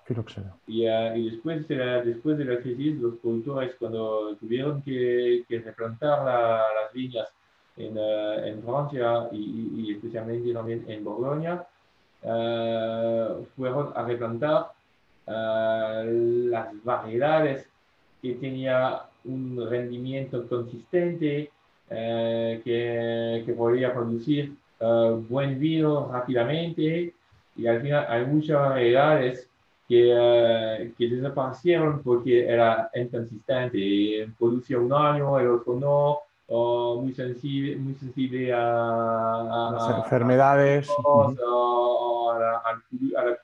filoxera. 0.07 0.55
Y, 0.69 0.87
uh, 0.87 1.17
y 1.17 1.31
después, 1.31 1.67
de 1.69 1.75
la, 1.77 2.03
después 2.03 2.39
de 2.39 2.45
la 2.45 2.61
crisis, 2.61 3.01
los 3.01 3.15
productores 3.17 3.75
cuando 3.81 4.37
tuvieron 4.37 4.81
que, 4.83 5.45
que 5.49 5.59
replantar 5.59 6.25
la, 6.25 6.63
las 6.79 6.93
viñas 6.95 7.29
en, 7.77 7.99
uh, 7.99 8.45
en 8.45 8.63
Francia 8.63 9.29
y, 9.33 9.39
y, 9.39 9.81
y, 9.81 9.93
especialmente 9.95 10.53
también 10.53 10.85
en 10.87 11.03
Borgoña, 11.05 11.65
uh, 12.23 13.45
fueron 13.57 13.93
a 13.97 14.05
replantar 14.05 14.67
las 15.27 16.69
variedades 16.83 17.70
que 18.21 18.35
tenía 18.35 19.03
un 19.25 19.69
rendimiento 19.69 20.47
consistente 20.49 21.51
que, 21.89 23.43
que, 23.45 23.53
podría 23.55 23.93
producir 23.93 24.55
buen 25.29 25.59
vino 25.59 26.09
rápidamente 26.11 27.13
y 27.57 27.67
al 27.67 27.83
final 27.83 28.07
hay 28.09 28.25
muchas 28.27 28.61
variedades 28.61 29.49
que, 29.89 30.93
que 30.97 31.09
desaparecieron 31.09 32.01
porque 32.03 32.47
era 32.47 32.91
inconsistente, 32.95 34.31
producía 34.39 34.79
un 34.79 34.93
año, 34.93 35.39
el 35.39 35.49
otro 35.49 35.75
no, 35.75 36.19
o 36.47 37.01
muy 37.01 37.13
sensible, 37.13 37.77
muy 37.77 37.95
sensible 37.95 38.53
a, 38.53 39.73
las 39.73 39.99
enfermedades, 40.05 40.89
a, 40.91 41.33
la, 42.39 42.63
a 43.21 43.25
la 43.25 43.39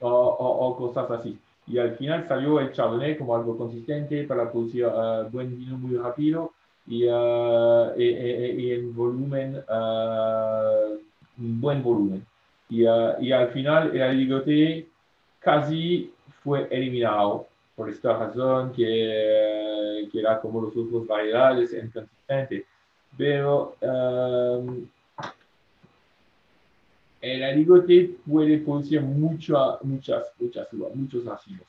o, 0.00 0.76
cosas 0.76 1.10
así. 1.10 1.38
Y 1.66 1.78
al 1.78 1.96
final 1.96 2.26
salió 2.28 2.60
el 2.60 2.72
Chardonnay 2.72 3.18
como 3.18 3.34
algo 3.34 3.56
consistente 3.56 4.24
para 4.24 4.50
producir 4.50 4.86
uh, 4.86 5.28
buen 5.30 5.56
vino 5.56 5.76
muy 5.76 5.96
rápido 5.96 6.52
y, 6.86 7.04
uh, 7.06 7.92
y, 7.96 8.04
y, 8.04 8.72
en 8.72 8.94
volumen, 8.94 9.56
uh, 9.68 10.96
un 11.38 11.60
buen 11.60 11.82
volumen. 11.82 12.24
Y, 12.68 12.82
y, 12.82 13.32
al 13.32 13.48
final 13.48 13.94
el 13.94 14.02
aligoté 14.02 14.86
casi 15.40 16.12
fue 16.42 16.68
eliminado 16.70 17.46
por 17.74 17.90
esta 17.90 18.16
razón 18.16 18.72
que, 18.72 20.08
que 20.10 20.20
era 20.20 20.40
como 20.40 20.62
los 20.62 20.76
otros 20.76 21.06
variedades 21.06 21.72
inconsistentes. 21.72 22.64
Pero 23.16 23.74
el 27.20 27.42
aligoté 27.42 28.16
puede 28.26 28.58
producir 28.58 29.00
mucho, 29.02 29.78
muchas, 29.82 30.32
muchas 30.38 30.68
muchos 30.72 31.26
ácidos. 31.26 31.66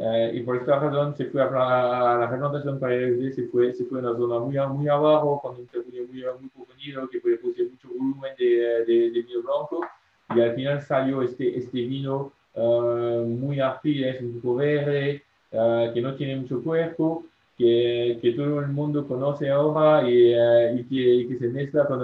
Eh, 0.00 0.30
y 0.34 0.40
por 0.42 0.56
esta 0.56 0.78
razón 0.78 1.16
se 1.16 1.26
fue 1.26 1.42
a, 1.42 2.16
la 2.20 2.28
fermentación 2.28 2.78
para 2.78 2.94
el 2.94 3.32
se 3.34 3.48
fue, 3.48 3.72
se 3.74 3.84
fue 3.84 3.98
a 3.98 4.02
una 4.02 4.16
zona 4.16 4.38
muy, 4.38 4.78
muy 4.78 4.88
abajo, 4.88 5.40
con 5.42 5.56
un 5.56 5.66
terreno 5.66 6.06
muy, 6.08 6.22
muy 6.40 6.48
profundo 6.50 7.08
que 7.10 7.20
puede 7.20 7.38
producir 7.38 7.70
mucho 7.70 7.88
volumen 7.88 8.32
de, 8.38 8.84
de, 8.86 9.10
de, 9.10 9.22
vino 9.22 9.42
blanco. 9.42 9.80
Y 10.36 10.40
al 10.40 10.54
final 10.54 10.80
salió 10.82 11.22
este, 11.22 11.58
este 11.58 11.80
vino 11.80 12.32
uh, 12.54 13.24
muy 13.24 13.60
ácido, 13.60 14.08
un 14.20 14.40
poco 14.40 14.56
verde, 14.56 15.22
uh, 15.50 15.92
que 15.92 16.00
no 16.00 16.14
tiene 16.14 16.36
mucho 16.36 16.62
cuerpo, 16.62 17.24
que, 17.58 18.18
que, 18.22 18.32
todo 18.32 18.60
el 18.60 18.68
mundo 18.68 19.06
conoce 19.06 19.50
ahora 19.50 20.08
y, 20.08 20.32
uh, 20.32 20.78
y, 20.78 20.84
que, 20.84 21.28
que, 21.28 21.38
se 21.38 21.48
mezcla 21.48 21.86
con, 21.86 21.98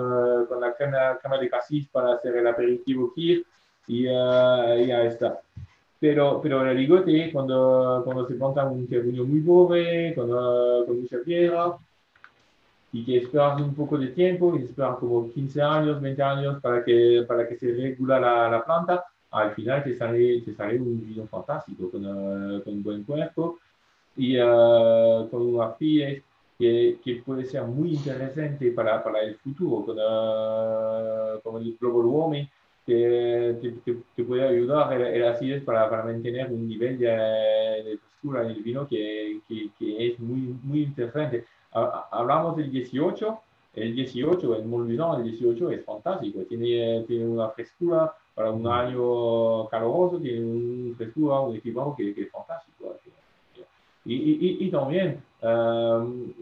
con 0.47 0.61
la 0.61 0.75
cama, 0.75 1.39
de 1.39 1.49
casis 1.49 1.87
para 1.89 2.15
hacer 2.15 2.37
el 2.37 2.47
aperitivo 2.49 3.13
Kir 3.15 3.47
y, 3.87 4.01
y 4.01 4.07
ya 4.07 5.05
está. 5.05 5.41
Pero, 6.01 6.41
pero 6.43 6.63
el 6.63 6.69
aligote, 6.71 7.31
cuando, 7.33 8.03
cuando 8.05 8.27
se 8.27 8.35
planta 8.35 8.67
un 8.67 8.87
terreno 8.89 9.25
muy 9.25 9.41
pobre, 9.41 10.13
con, 10.15 10.29
con 10.29 11.01
mucha 11.01 11.19
piedra, 11.25 11.77
y 12.93 13.05
que 13.05 13.19
esperas 13.19 13.61
un 13.61 13.75
poco 13.75 13.97
de 13.97 14.09
tiempo, 14.09 14.57
y 14.59 14.65
esperas 14.65 14.99
como 14.99 15.31
15 15.33 15.63
años, 15.63 16.01
20 16.01 16.23
años 16.23 16.61
para 16.61 16.85
que, 16.85 17.25
para 17.27 17.49
que 17.49 17.57
se 17.57 17.73
regula 17.73 18.19
la, 18.19 18.51
la 18.51 18.65
planta, 18.65 19.05
al 19.31 19.53
final 19.53 19.85
te 19.85 19.95
sale, 19.95 20.43
te 20.43 20.53
sale 20.53 20.81
un 20.81 21.01
vino 21.01 21.27
fantástico, 21.27 21.91
con, 21.91 22.05
uh, 22.05 22.63
con 22.63 22.75
un 22.75 22.83
buen 22.83 23.05
cuerpo 23.05 23.59
y 24.17 24.39
uh, 24.39 25.29
con 25.31 25.43
un 25.43 25.61
arpíes 25.61 26.23
que, 26.59 26.99
que, 27.05 27.17
puede 27.17 27.45
ser 27.45 27.65
muy 27.65 27.95
interesante 27.95 28.71
para, 28.71 29.03
para 29.03 29.23
el 29.23 29.37
futuro, 29.37 29.85
con, 29.85 29.99
uh, 29.99 31.41
con 31.43 31.63
el 31.63 31.77
global 31.81 32.07
warming, 32.07 32.49
que 32.87 33.57
te, 34.15 34.25
puede 34.25 34.47
ayudar 34.47 34.93
el, 34.93 35.03
el 35.07 35.27
acidez 35.27 35.65
para, 35.65 35.89
para, 35.89 36.05
mantener 36.05 36.53
un 36.53 36.69
nivel 36.69 36.99
de, 36.99 37.07
de 37.09 37.99
en 38.25 38.51
el 38.51 38.63
vino 38.63 38.87
que, 38.89 39.41
que, 39.47 39.71
que, 39.79 40.09
es 40.09 40.19
muy, 40.19 40.57
muy 40.63 40.83
interesante. 40.85 41.45
Hablamos 41.73 42.57
del 42.57 42.71
18, 42.71 43.39
el 43.75 43.95
18, 43.95 44.57
el 44.57 44.65
Moulin 44.65 45.01
el 45.01 45.25
18 45.25 45.71
es 45.71 45.85
fantástico, 45.85 46.41
tiene, 46.49 47.05
tiene 47.07 47.27
una 47.27 47.51
frescura 47.51 48.15
para 48.35 48.51
un 48.51 48.67
año 48.67 49.69
caluroso, 49.69 50.19
tiene 50.19 50.41
una 50.45 50.97
frescura, 50.97 51.41
un 51.41 51.57
equipado 51.57 51.95
que, 51.97 52.11
es 52.11 52.31
fantástico. 52.31 52.97
Y, 54.05 54.15
y, 54.15 54.59
y, 54.67 54.71
también 54.71 55.23
um, 55.43 56.33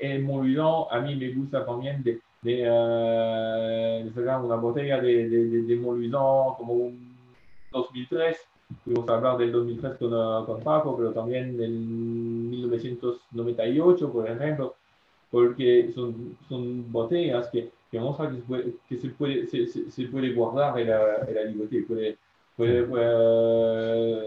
el 0.00 0.22
Moulin 0.22 0.60
a 0.90 1.00
mí 1.00 1.16
me 1.16 1.32
gusta 1.32 1.66
también 1.66 2.02
de, 2.04 2.20
de, 2.42 2.70
uh, 2.70 4.08
de 4.08 4.20
una 4.20 4.54
botella 4.56 5.00
de, 5.00 5.28
de, 5.28 5.62
de, 5.62 5.80
como 5.80 6.72
un 6.72 7.16
2003. 7.72 8.36
Pudimos 8.84 9.08
hablar 9.08 9.38
del 9.38 9.50
2003 9.50 9.96
con, 9.98 10.12
uh, 10.12 10.44
con 10.46 10.62
Paco, 10.62 10.96
pero 10.96 11.12
también 11.12 11.56
del 11.56 11.72
1998, 11.72 14.12
por 14.12 14.30
ejemplo, 14.30 14.76
porque 15.30 15.90
son, 15.94 16.36
son 16.48 16.90
botellas 16.92 17.48
que, 17.48 17.70
que 17.90 17.98
muestran 17.98 18.36
que, 18.36 18.40
se 18.40 18.46
puede, 18.46 18.74
que 18.88 18.96
se, 18.96 19.08
puede, 19.08 19.46
se, 19.46 19.66
se, 19.90 20.04
puede 20.06 20.32
guardar 20.34 20.78
en 20.78 20.88
la, 20.88 21.24
en 21.26 21.34
la 21.34 21.44
libertad. 21.44 21.78
Puede, 21.88 22.18
puede, 22.56 22.84
puede, 22.84 24.26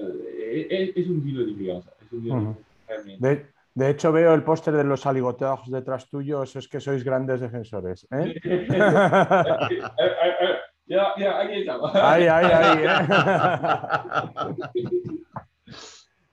es, 0.69 0.97
es, 0.97 1.07
un 1.07 1.23
vino 1.23 1.45
de 1.45 1.53
crianza. 1.53 1.93
Es 2.05 2.11
un 2.11 2.23
vino 2.23 2.35
uh 2.35 2.39
-huh. 2.39 2.55
de, 2.55 2.70
de 3.73 3.89
hecho, 3.89 4.11
veo 4.11 4.33
el 4.33 4.43
póster 4.43 4.73
de 4.73 4.83
los 4.83 5.05
aligoteos 5.05 5.71
detrás 5.71 6.09
tuyo, 6.09 6.43
eso 6.43 6.59
es 6.59 6.67
que 6.67 6.81
sois 6.81 7.03
grandes 7.03 7.39
defensores. 7.39 8.05
¿eh? 8.11 8.35
ya, 10.85 11.13
ya, 11.17 11.39
aquí 11.39 11.61
estamos. 11.61 11.95
Ahí, 11.95 12.27
ahí, 12.27 12.45
ahí. 12.45 12.83
¿eh? 12.83 12.87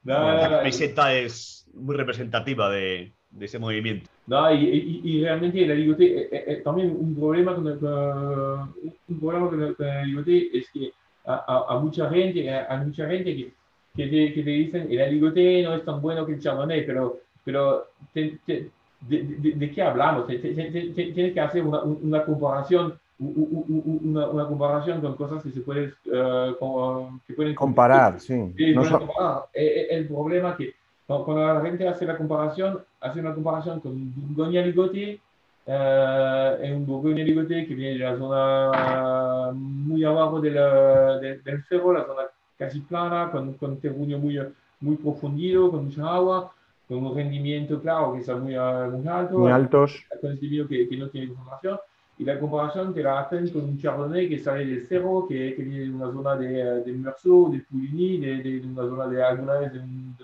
no, 0.02 0.18
no, 0.18 0.20
no, 0.20 0.36
la 0.36 0.50
camiseta 0.58 1.14
es 1.14 1.64
muy 1.74 1.96
representativa 1.96 2.70
de, 2.70 3.12
de 3.30 3.46
ese 3.46 3.58
movimiento. 3.58 4.08
No, 4.26 4.52
y, 4.52 4.64
y, 4.64 5.00
y 5.04 5.24
realmente 5.24 5.64
el 5.64 5.70
aligoté, 5.70 6.22
eh, 6.22 6.28
eh, 6.32 6.60
también 6.64 6.90
un 6.90 7.14
problema 7.14 7.54
con 7.54 7.66
el, 7.66 7.82
uh, 7.82 8.68
un 9.08 9.20
problema 9.20 9.48
con 9.48 9.62
el, 9.62 9.76
con 9.76 9.86
el 9.86 9.92
aligoté 9.92 10.58
es 10.58 10.68
que 10.72 10.92
a, 11.24 11.34
a, 11.34 11.76
a, 11.76 11.80
mucha 11.80 12.10
gente, 12.10 12.52
a, 12.52 12.66
a 12.66 12.76
mucha 12.78 13.06
gente 13.06 13.36
que, 13.36 13.52
que, 13.98 14.06
te, 14.06 14.32
que 14.32 14.42
te 14.44 14.50
dicen 14.50 14.86
el 14.88 15.02
aligoté 15.02 15.64
no 15.64 15.74
es 15.74 15.84
tan 15.84 16.00
bueno 16.00 16.24
que 16.24 16.34
el 16.34 16.40
chardonnay, 16.40 16.86
pero 16.86 17.18
pero 17.44 17.86
te, 18.12 18.38
te, 18.46 18.70
de, 19.00 19.22
de, 19.22 19.52
de, 19.52 19.70
qué 19.70 19.82
hablamos? 19.82 20.26
Tienes 20.26 21.32
que 21.34 21.40
hacer 21.40 21.64
una, 21.64 21.82
una 21.82 22.24
comparación, 22.24 22.98
una, 23.18 24.28
una, 24.28 24.46
comparación 24.46 25.00
con 25.00 25.16
cosas 25.16 25.42
que 25.42 25.50
se 25.50 25.60
pueden, 25.60 25.92
uh, 26.06 26.54
con, 26.58 27.20
que 27.26 27.32
pueden 27.32 27.54
comparar. 27.54 28.20
Sí. 28.20 28.36
no 28.74 28.84
so 28.84 28.98
comparar. 28.98 29.44
El, 29.54 29.86
el, 29.90 30.08
problema 30.08 30.56
que 30.56 30.74
cuando 31.06 31.54
la 31.54 31.60
gente 31.62 31.88
hace 31.88 32.04
la 32.06 32.18
comparación, 32.18 32.80
hace 33.00 33.18
una 33.18 33.34
comparación 33.34 33.80
con 33.80 33.92
un 33.92 34.12
Bourgogne 34.14 34.66
Ligoté, 34.66 35.18
uh, 35.66 36.62
en 36.62 36.76
un 36.76 36.86
Bourgogne 36.86 37.24
Ligoté 37.24 37.66
que 37.66 37.74
viene 37.74 37.98
de 37.98 38.04
la 38.04 38.18
zona 38.18 39.52
muy 39.54 40.04
abajo 40.04 40.40
de 40.40 40.50
la, 40.50 41.18
de, 41.18 41.38
del 41.38 41.64
cerro, 41.64 41.94
la 41.94 42.04
zona 42.04 42.22
casi 42.58 42.80
plana, 42.80 43.30
con, 43.30 43.54
con 43.54 43.72
un 43.72 43.80
terreno 43.80 44.18
muy, 44.18 44.38
muy 44.80 44.96
profundido, 44.96 45.70
con 45.70 45.84
mucha 45.86 46.02
agua 46.08 46.52
con 46.88 47.04
un 47.04 47.14
rendimiento, 47.14 47.80
claro, 47.80 48.14
que 48.14 48.22
son 48.22 48.42
muy, 48.42 48.54
muy 48.54 49.08
alto, 49.08 49.38
muy 49.38 49.52
altos, 49.52 50.02
con 50.20 50.32
este 50.32 50.48
que, 50.48 50.88
que, 50.88 50.96
no 50.96 51.08
tiene 51.10 51.26
información, 51.26 51.78
y 52.18 52.24
la 52.24 52.40
comparación 52.40 52.94
te 52.94 53.02
la 53.02 53.20
hacen 53.20 53.48
con 53.50 53.64
un 53.64 53.78
chardonnay 53.78 54.28
que 54.28 54.38
sale 54.38 54.64
del 54.64 54.86
cerro, 54.86 55.26
que, 55.28 55.54
que 55.54 55.62
viene 55.62 55.84
de 55.84 55.90
una 55.90 56.10
zona 56.10 56.36
de, 56.36 56.82
de 56.82 56.92
Meursault, 56.92 57.52
de 57.52 57.60
Pouligny, 57.70 58.18
de, 58.18 58.36
de, 58.38 58.60
de, 58.60 58.66
una 58.66 58.82
zona 58.82 59.06
de 59.06 59.22
alguna 59.22 59.58
vez 59.58 59.72
de 59.74 59.80
un, 59.80 60.16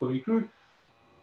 un 0.00 0.18
club, 0.20 0.46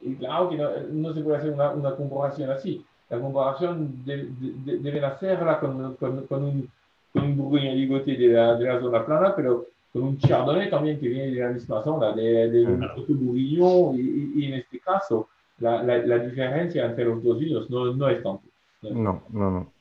y 0.02 0.16
claro 0.16 0.50
que 0.50 0.58
no, 0.58 0.70
no, 0.92 1.14
se 1.14 1.22
puede 1.22 1.38
hacer 1.38 1.52
una, 1.52 1.70
una 1.72 1.96
comparación 1.96 2.50
así. 2.50 2.84
La 3.10 3.20
comparación 3.20 4.04
de, 4.04 4.30
de, 4.40 4.78
deben 4.80 5.04
hacerla 5.04 5.60
con, 5.60 5.96
con, 5.96 6.26
con 6.26 6.44
un, 6.44 6.70
con 7.14 7.24
un 7.24 7.38
Bourgogne 7.38 7.76
ligoté 7.76 8.16
de 8.16 8.28
la, 8.30 8.56
de 8.56 8.66
la 8.66 8.80
zona 8.80 9.06
plana, 9.06 9.36
pero 9.36 9.68
un 10.02 10.18
chardonnay 10.18 10.70
también 10.70 11.00
que 11.00 11.08
viene 11.08 11.32
de 11.32 11.40
la 11.42 11.50
misma 11.50 11.84
zona, 11.84 12.14
de, 12.14 12.50
de 12.50 12.66
un 12.66 12.80
bourguignon, 13.08 13.96
y, 13.96 14.42
y, 14.42 14.46
en 14.46 14.54
este 14.56 14.80
caso 14.80 15.30
la, 15.60 15.84
la, 15.84 15.98
la, 15.98 16.20
diferencia 16.20 16.86
entre 16.86 17.06
los 17.06 17.24
dos 17.24 17.40
vinos 17.40 17.70
no, 17.70 17.94
no 17.94 18.10
es 18.10 18.24
tanto. 18.24 18.44
No, 18.82 18.92
no, 18.94 19.24
no. 19.32 19.52
no. 19.52 19.72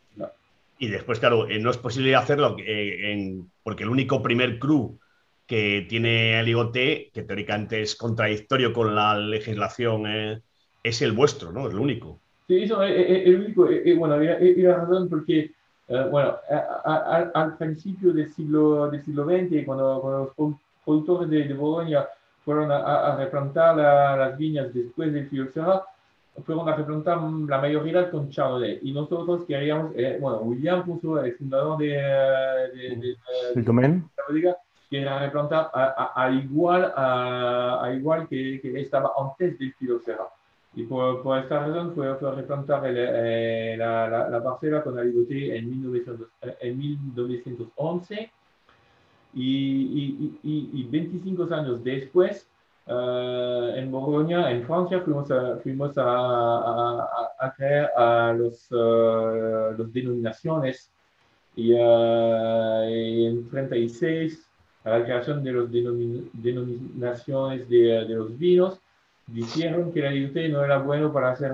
Y 0.79 0.89
después, 0.89 1.19
claro, 1.19 1.49
eh, 1.49 1.59
no 1.59 1.71
es 1.71 1.79
posible 1.79 2.15
hacerlo 2.15 2.57
eh, 2.59 3.13
en, 3.13 3.51
porque 3.63 3.85
el 3.85 3.91
único 3.91 4.23
primer 4.23 4.59
cru 4.59 4.99
que 5.47 5.87
tiene 5.89 6.39
el 6.39 6.49
IGOT, 6.49 6.73
que 6.73 7.25
teóricamente 7.27 7.81
es 7.81 7.95
contradictorio 7.95 8.73
con 8.73 8.95
la 8.95 9.17
legislación, 9.19 10.07
eh, 10.07 10.41
es 10.83 11.03
el 11.03 11.13
vuestro, 11.13 11.53
¿no? 11.53 11.69
Es 11.69 11.75
el 11.75 11.81
único. 11.81 12.21
Sí, 12.47 12.63
eso 12.63 12.83
es 12.83 13.27
el 13.27 13.41
único. 13.41 13.69
bueno, 13.97 14.23
y 14.23 14.63
la 14.63 14.77
razón 14.77 15.09
porque 15.09 15.53
Uh, 15.89 16.11
bueno, 16.11 16.37
a, 16.51 17.31
a, 17.35 17.43
al 17.43 17.57
principio 17.57 18.13
del 18.13 18.29
siglo, 18.33 18.91
del 18.91 19.05
siglo 19.05 19.25
XX, 19.25 19.65
cuando, 19.65 20.01
cuando 20.01 20.35
los 20.37 20.57
productores 20.85 21.31
de, 21.31 21.45
de 21.45 21.55
Bolonia 21.55 22.09
fueron 22.45 22.73
a, 22.73 23.13
a 23.13 23.17
replantar 23.17 23.77
la, 23.77 24.17
las 24.17 24.39
viñas 24.39 24.73
después 24.75 25.13
del 25.13 25.29
filoxera, 25.29 25.85
fueron 26.45 26.69
a 26.69 26.77
replantar 26.77 27.19
la 27.23 27.59
mayoría 27.61 28.11
con 28.11 28.31
Chardonnay. 28.31 28.81
Y 28.83 28.93
nosotros 28.93 29.45
queríamos, 29.47 29.93
eh, 29.97 30.19
bueno, 30.21 30.39
William 30.39 30.85
puso, 30.85 31.23
el 31.23 31.35
fundador 31.35 31.79
de, 31.79 31.87
de, 31.87 32.97
de, 32.97 33.17
de 33.55 33.63
la 34.17 34.25
bodega, 34.29 34.57
quería 34.91 35.19
replantar 35.19 35.71
a, 35.73 36.31
igual, 36.31 36.93
a, 36.97 37.93
igual 37.97 38.29
que, 38.29 38.61
que, 38.61 38.81
estaba 38.81 39.13
antes 39.19 39.59
del 39.59 39.73
filoxera. 39.75 40.25
Y 40.77 40.83
por, 40.85 41.39
esta 41.39 41.67
razón 41.67 41.95
fue 41.95 42.15
replantar 42.15 42.87
el, 42.87 43.79
la, 43.79 44.09
la, 44.09 44.29
la, 44.29 44.45
parcela 44.45 44.83
con 44.83 44.99
aligoté 44.99 45.57
en, 45.57 45.71
1900, 45.71 46.29
en 46.61 46.79
1911 46.79 48.31
y, 49.33 50.39
y, 50.43 50.71
y, 50.73 50.85
25 50.85 51.55
años 51.55 51.83
después, 51.83 52.47
uh, 52.87 53.75
en 53.75 53.91
Borgoña, 53.91 54.51
en 54.51 54.67
Francia, 54.67 55.01
fuimos 55.01 55.31
a, 55.31 55.57
fuimos 55.59 55.97
a, 55.97 56.05
a, 56.05 57.29
a 57.41 57.55
crear 57.55 57.91
a 57.97 58.35
uh, 58.35 59.73
los 59.79 59.93
denominaciones. 59.93 60.91
Y, 61.55 61.73
uh, 61.73 62.83
en 62.83 63.49
36 63.49 64.47
a 64.85 64.99
la 64.99 65.05
creación 65.05 65.43
de 65.43 65.53
las 65.53 65.71
denominaciones 65.71 67.69
de, 67.69 67.79
de, 68.07 68.15
los 68.15 68.39
vinos, 68.39 68.81
dijeron 69.27 69.93
que 69.93 70.03
la 70.03 70.15
IUT 70.15 70.37
no 70.51 70.65
era 70.65 70.79
bueno 70.79 71.13
para 71.13 71.33
hacer 71.33 71.53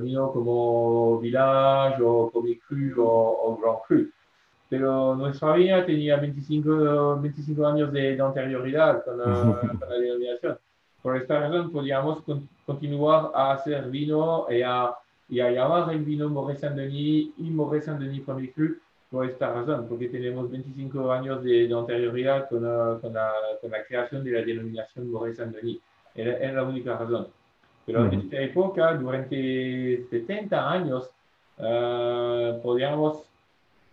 vino 0.00 0.32
como 0.32 1.20
Village 1.20 2.02
o 2.02 2.30
Comic 2.30 2.62
Cru 2.66 3.02
o, 3.02 3.52
o 3.52 3.56
Grand 3.58 3.78
Cru 3.86 4.10
pero 4.68 5.14
nuestra 5.14 5.54
viña 5.54 5.86
tenía 5.86 6.16
25, 6.16 7.20
25 7.20 7.66
años 7.66 7.92
de, 7.92 8.20
anterioridad 8.20 9.04
con 9.04 9.18
la, 9.18 9.96
denominación. 9.98 10.58
Por 11.02 11.16
esta 11.16 11.40
razón 11.40 11.70
podíamos 11.70 12.22
continuar 12.64 13.30
a 13.34 13.52
hacer 13.52 13.88
vino 13.90 14.46
y 14.50 14.62
a, 14.62 14.92
y 15.28 15.40
a 15.40 15.50
llamar 15.50 15.92
el 15.92 16.04
vino 16.04 16.28
Moré 16.28 16.56
Saint-Denis 16.56 17.30
y 17.38 17.50
Moré 17.50 17.80
Saint-Denis 17.80 18.22
Premier 18.22 18.52
Cru 18.52 18.76
por 19.08 19.24
esta 19.24 19.52
razón, 19.52 19.86
porque 19.88 20.08
tenemos 20.08 20.50
25 20.50 21.12
años 21.12 21.44
de, 21.44 21.72
anterioridad 21.72 22.48
con, 22.48 22.58
con, 23.00 23.14
la, 23.14 23.30
con, 23.60 23.70
la, 23.70 23.84
creación 23.84 24.24
de 24.24 24.32
la 24.32 24.42
denominación 24.42 25.12
Moré 25.12 25.32
Saint-Denis. 25.32 25.78
Es 26.16 26.54
la 26.54 26.62
única 26.62 26.96
razón. 26.96 27.28
Pero 27.84 28.06
en 28.06 28.20
esta 28.20 28.40
época, 28.40 28.94
durante 28.94 30.04
70 30.10 30.70
años, 30.70 31.10
uh, 31.58 32.60
podíamos 32.62 33.22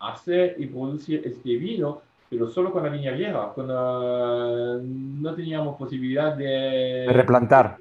hacer 0.00 0.56
y 0.58 0.66
producir 0.66 1.22
este 1.24 1.56
vino, 1.56 2.02
pero 2.28 2.48
solo 2.48 2.72
con 2.72 2.82
la 2.82 2.88
viña 2.88 3.12
vieja, 3.12 3.52
cuando 3.54 4.80
no 4.82 5.34
teníamos 5.34 5.76
posibilidad 5.76 6.34
de, 6.34 7.06
replantar. 7.08 7.76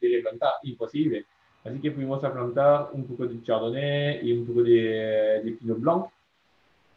De 0.00 0.08
replantar, 0.08 0.52
imposible. 0.62 1.24
Así 1.64 1.80
que 1.80 1.90
fuimos 1.90 2.22
a 2.22 2.32
plantar 2.32 2.90
un 2.92 3.04
poco 3.04 3.26
de 3.26 3.42
Chardonnay 3.42 4.20
y 4.22 4.38
un 4.38 4.46
poco 4.46 4.62
de, 4.62 5.40
de 5.44 5.56
Pinot 5.60 5.80
Blanc 5.80 6.06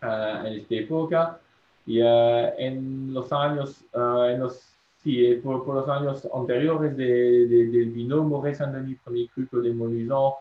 uh, 0.04 0.46
en 0.46 0.54
esta 0.54 0.76
época. 0.76 1.40
Y 1.88 2.02
uh, 2.04 2.54
en 2.56 3.12
los 3.12 3.34
años, 3.34 3.84
uh, 3.94 4.26
en 4.26 4.42
los, 4.42 4.69
sí, 5.04 5.36
por, 5.44 5.66
por, 5.66 5.76
los 5.76 5.90
años 5.90 6.28
anteriores 6.34 6.96
de, 6.98 7.48
de, 7.48 7.66
del 7.68 7.92
vino 7.92 8.24
Moret 8.24 8.56
Saint-Denis, 8.56 9.00
premier 9.04 9.30
cru 9.30 9.62
de 9.62 9.74
Montluisan, 9.74 10.34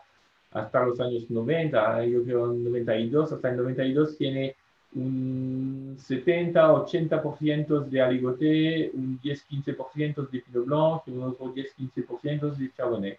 hasta 0.51 0.85
los 0.85 0.99
años 0.99 1.29
90, 1.29 2.05
yo 2.05 2.23
creo 2.23 2.51
en 2.51 2.63
92, 2.63 3.31
hasta 3.31 3.49
el 3.49 3.57
92 3.57 4.17
tiene 4.17 4.55
un 4.95 5.95
70-80% 5.97 7.85
de 7.85 8.01
aligoté, 8.01 8.91
un 8.93 9.19
10-15% 9.21 10.29
de 10.29 10.39
pinot 10.39 10.65
blanc 10.65 11.03
y 11.05 11.11
un 11.11 11.23
otro 11.23 11.53
10-15% 11.53 12.55
de 12.55 12.71
chardonnay. 12.73 13.17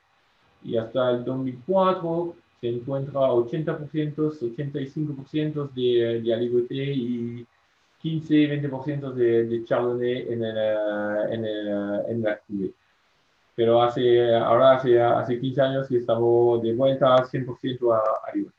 Y 0.65 0.77
hasta 0.77 1.11
el 1.13 1.25
2004 1.25 2.35
se 2.61 2.69
encuentra 2.69 3.21
80%, 3.21 4.15
85% 4.17 5.73
de, 5.73 6.21
de 6.21 6.35
aligoté 6.35 6.93
y 6.93 7.47
15-20% 8.03 9.13
de, 9.13 9.45
de 9.45 9.65
chardonnay 9.65 10.33
en, 10.33 10.45
el, 10.45 10.57
en, 11.33 11.45
el, 11.45 11.69
en 12.09 12.23
la 12.23 12.41
pero 13.55 13.83
hace, 13.83 14.35
ahora 14.35 14.77
hace, 14.77 14.99
hace 15.03 15.39
15 15.39 15.61
años 15.61 15.89
que 15.89 15.99
estamos 15.99 16.63
de 16.63 16.73
vuelta 16.75 17.17
100% 17.17 17.95
a, 17.95 18.29
arriba. 18.29 18.51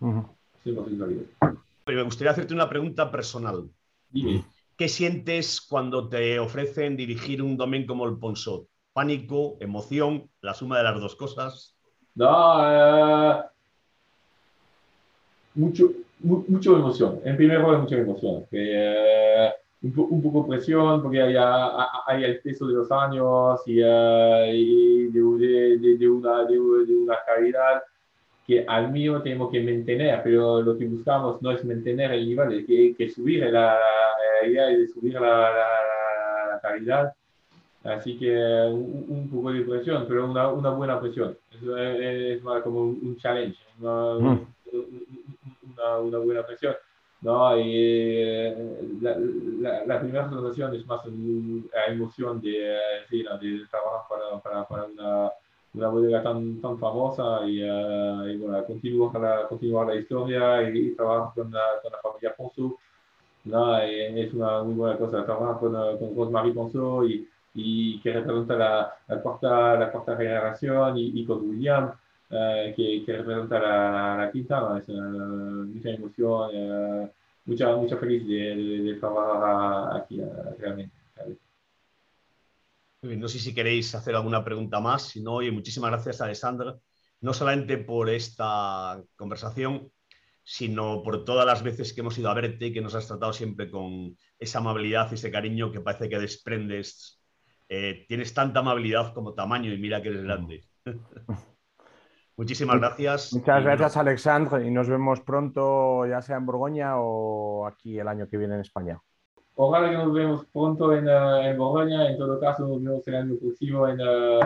100% 0.00 1.02
arriba. 1.02 1.22
Me 1.86 2.02
gustaría 2.02 2.30
hacerte 2.30 2.54
una 2.54 2.68
pregunta 2.68 3.10
personal. 3.10 3.68
Dime. 4.10 4.44
¿Qué 4.76 4.88
sientes 4.88 5.60
cuando 5.60 6.08
te 6.08 6.38
ofrecen 6.38 6.96
dirigir 6.96 7.42
un 7.42 7.56
domain 7.56 7.86
como 7.86 8.06
el 8.06 8.18
Ponsot? 8.18 8.68
¿Pánico, 8.92 9.56
emoción, 9.58 10.30
la 10.42 10.54
suma 10.54 10.78
de 10.78 10.84
las 10.84 11.00
dos 11.00 11.16
cosas? 11.16 11.74
No, 12.14 12.28
uh, 12.28 13.42
mucho, 15.54 15.90
mu 16.20 16.44
mucho 16.48 16.76
emoción. 16.76 17.20
En 17.24 17.36
primer 17.36 17.60
lugar, 17.60 17.80
mucha 17.80 17.96
emoción. 17.96 18.44
Que, 18.50 19.50
uh, 19.82 20.02
un, 20.10 20.22
poco 20.22 20.46
presión 20.46 21.02
porque 21.02 21.22
hay, 21.22 21.36
hay, 22.06 22.24
el 22.24 22.40
peso 22.40 22.66
de 22.66 22.74
los 22.74 22.90
años 22.90 23.60
y, 23.66 23.82
uh, 23.82 25.38
de, 25.38 25.78
de, 25.78 25.98
de, 25.98 26.08
una, 26.08 26.44
de, 26.44 26.58
una 26.58 27.16
calidad 27.26 27.82
que 28.46 28.64
al 28.66 28.92
mío 28.92 29.20
tenemos 29.22 29.50
que 29.50 29.60
mantener, 29.60 30.20
pero 30.22 30.62
lo 30.62 30.78
que 30.78 30.86
buscamos 30.86 31.42
no 31.42 31.50
es 31.50 31.64
mantener 31.64 32.12
el 32.12 32.28
nivel, 32.28 32.60
es 32.60 32.66
que, 32.66 32.94
que 32.96 33.10
subir 33.10 33.42
la, 33.42 33.76
la, 34.40 34.48
idea 34.48 34.66
de 34.66 34.86
subir 34.86 35.14
la, 35.14 35.20
la, 35.20 36.52
la, 36.52 36.60
calidad. 36.62 37.12
Así 37.82 38.16
que 38.16 38.30
un, 38.70 39.06
un, 39.08 39.30
poco 39.30 39.52
de 39.52 39.62
presión, 39.62 40.04
pero 40.08 40.30
una, 40.30 40.48
una 40.48 40.70
buena 40.70 41.00
presión. 41.00 41.36
Es, 41.52 41.62
es, 41.62 42.38
es 42.38 42.62
como 42.62 42.82
un, 42.82 43.16
challenge, 43.16 43.58
una, 43.80 44.14
mm. 44.14 44.46
Una, 45.76 45.98
una 45.98 46.18
buena 46.18 46.46
presión. 46.46 46.74
¿no? 47.22 47.58
Y 47.58 47.72
eh, 47.74 48.56
la, 49.00 49.16
la, 49.18 49.86
la, 49.86 50.00
primera 50.00 50.28
sensación 50.28 50.74
es 50.74 50.86
más 50.86 51.00
la 51.06 51.86
emoción 51.86 52.40
de, 52.40 52.78
sí, 53.08 53.22
de 53.22 53.66
trabajar 53.70 54.06
para, 54.08 54.40
para, 54.40 54.68
para 54.68 54.84
una, 54.84 55.30
una, 55.74 55.88
bodega 55.88 56.22
tan, 56.22 56.60
tan 56.60 56.78
famosa 56.78 57.40
y, 57.46 57.62
uh, 57.62 58.28
y 58.28 58.36
bueno, 58.36 58.64
continuar, 58.64 59.20
la, 59.20 59.48
continuar 59.48 59.86
la 59.88 59.94
historia 59.96 60.68
y, 60.68 60.94
trabajar 60.94 61.32
con 61.34 61.50
la, 61.52 61.62
con 61.82 61.92
la 61.92 61.98
familia 61.98 62.34
Ponceau. 62.36 62.78
¿no? 63.44 63.78
es 63.78 64.34
una 64.34 64.62
muy 64.64 64.74
buena 64.74 64.98
cosa 64.98 65.24
trabajar 65.24 65.58
con, 65.60 65.72
con 65.98 66.16
Rosemary 66.16 66.52
Ponceau 66.52 67.04
y, 67.04 67.28
y 67.54 68.00
que 68.00 68.12
representa 68.12 68.56
la, 68.56 68.94
la, 69.08 69.22
cuarta, 69.22 69.76
la 69.76 69.90
cuarta 69.90 70.16
generación 70.16 70.98
y, 70.98 71.20
y 71.20 71.24
con 71.24 71.48
William. 71.48 71.92
Uh, 72.28 72.74
que, 72.74 73.04
que, 73.06 73.16
representa 73.18 73.60
la, 73.60 74.16
la 74.16 74.32
quinta, 74.32 74.60
uh, 74.60 75.64
mucha 75.64 75.90
emoción, 75.90 76.50
uh, 76.56 77.10
mucha, 77.44 77.76
mucha 77.76 77.96
feliz 77.98 78.26
de, 78.26 78.34
de, 78.34 78.82
de 78.82 78.94
trabajar 78.94 79.96
aquí 79.96 80.20
realmente. 80.58 80.92
No 83.02 83.28
sé 83.28 83.38
si 83.38 83.54
queréis 83.54 83.94
hacer 83.94 84.16
alguna 84.16 84.44
pregunta 84.44 84.80
más, 84.80 85.02
si 85.02 85.22
no, 85.22 85.34
oye, 85.34 85.52
muchísimas 85.52 85.92
gracias 85.92 86.20
Alessandra, 86.20 86.76
no 87.20 87.32
solamente 87.32 87.78
por 87.78 88.10
esta 88.10 89.00
conversación, 89.14 89.92
sino 90.42 91.04
por 91.04 91.24
todas 91.24 91.46
las 91.46 91.62
veces 91.62 91.92
que 91.92 92.00
hemos 92.00 92.18
ido 92.18 92.30
a 92.30 92.34
verte 92.34 92.66
y 92.66 92.72
que 92.72 92.80
nos 92.80 92.96
has 92.96 93.06
tratado 93.06 93.32
siempre 93.32 93.70
con 93.70 94.16
esa 94.38 94.58
amabilidad 94.58 95.08
y 95.12 95.14
ese 95.14 95.30
cariño 95.30 95.70
que 95.70 95.80
parece 95.80 96.08
que 96.08 96.18
desprendes. 96.18 97.22
Eh, 97.68 98.04
tienes 98.08 98.34
tanta 98.34 98.60
amabilidad 98.60 99.14
como 99.14 99.34
tamaño 99.34 99.72
y 99.72 99.78
mira 99.78 100.02
que 100.02 100.08
eres 100.08 100.24
grande. 100.24 100.64
Muchísimas 102.36 102.78
gracias. 102.78 103.32
Muchas 103.32 103.64
gracias, 103.64 103.96
Alexandre, 103.96 104.66
y 104.66 104.70
nos 104.70 104.88
vemos 104.88 105.20
pronto, 105.22 106.06
ya 106.06 106.20
sea 106.20 106.36
en 106.36 106.44
Borgoña 106.44 106.98
o 106.98 107.66
aquí 107.66 107.98
el 107.98 108.08
año 108.08 108.28
que 108.28 108.36
viene 108.36 108.54
en 108.54 108.60
España. 108.60 109.00
Ojalá 109.54 109.88
que 109.88 109.96
nos 109.96 110.12
vemos 110.12 110.44
pronto 110.52 110.92
en, 110.92 111.08
uh, 111.08 111.36
en 111.42 111.56
Borgoña, 111.56 112.10
en 112.10 112.18
todo 112.18 112.38
caso 112.38 112.68
nos 112.68 112.82
vemos 112.82 113.08
el 113.08 113.14
año 113.14 113.36
próximo 113.40 113.88
en, 113.88 114.00
uh, 114.00 114.40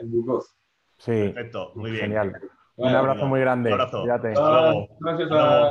en 0.00 0.10
Burgos. 0.10 0.56
Sí. 0.98 1.12
Perfecto, 1.12 1.70
muy 1.76 1.92
bien. 1.92 2.06
Genial. 2.06 2.32
Bueno, 2.76 2.92
un 2.92 2.96
abrazo 2.96 3.26
muy 3.26 3.40
grande. 3.40 3.72
Un 3.72 3.80
abrazo. 3.80 4.02
Uh, 4.02 4.88
gracias 4.98 5.28
a, 5.30 5.70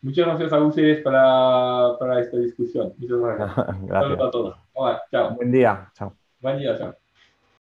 muchas 0.00 0.26
gracias 0.26 0.52
a 0.52 0.58
ustedes 0.58 1.02
para, 1.04 1.96
para 2.00 2.20
esta 2.20 2.36
discusión. 2.38 2.94
Muchas 2.98 3.18
gracias. 3.18 3.56
gracias. 3.82 3.88
Saludos 3.88 4.26
a 4.26 4.30
todos. 4.32 4.58
Hola, 4.72 5.02
chao. 5.12 5.34
Buen 5.36 5.52
día. 5.52 5.88
Chao. 5.94 6.16
Buen 6.40 6.58
día, 6.58 6.76
chao. 6.76 7.05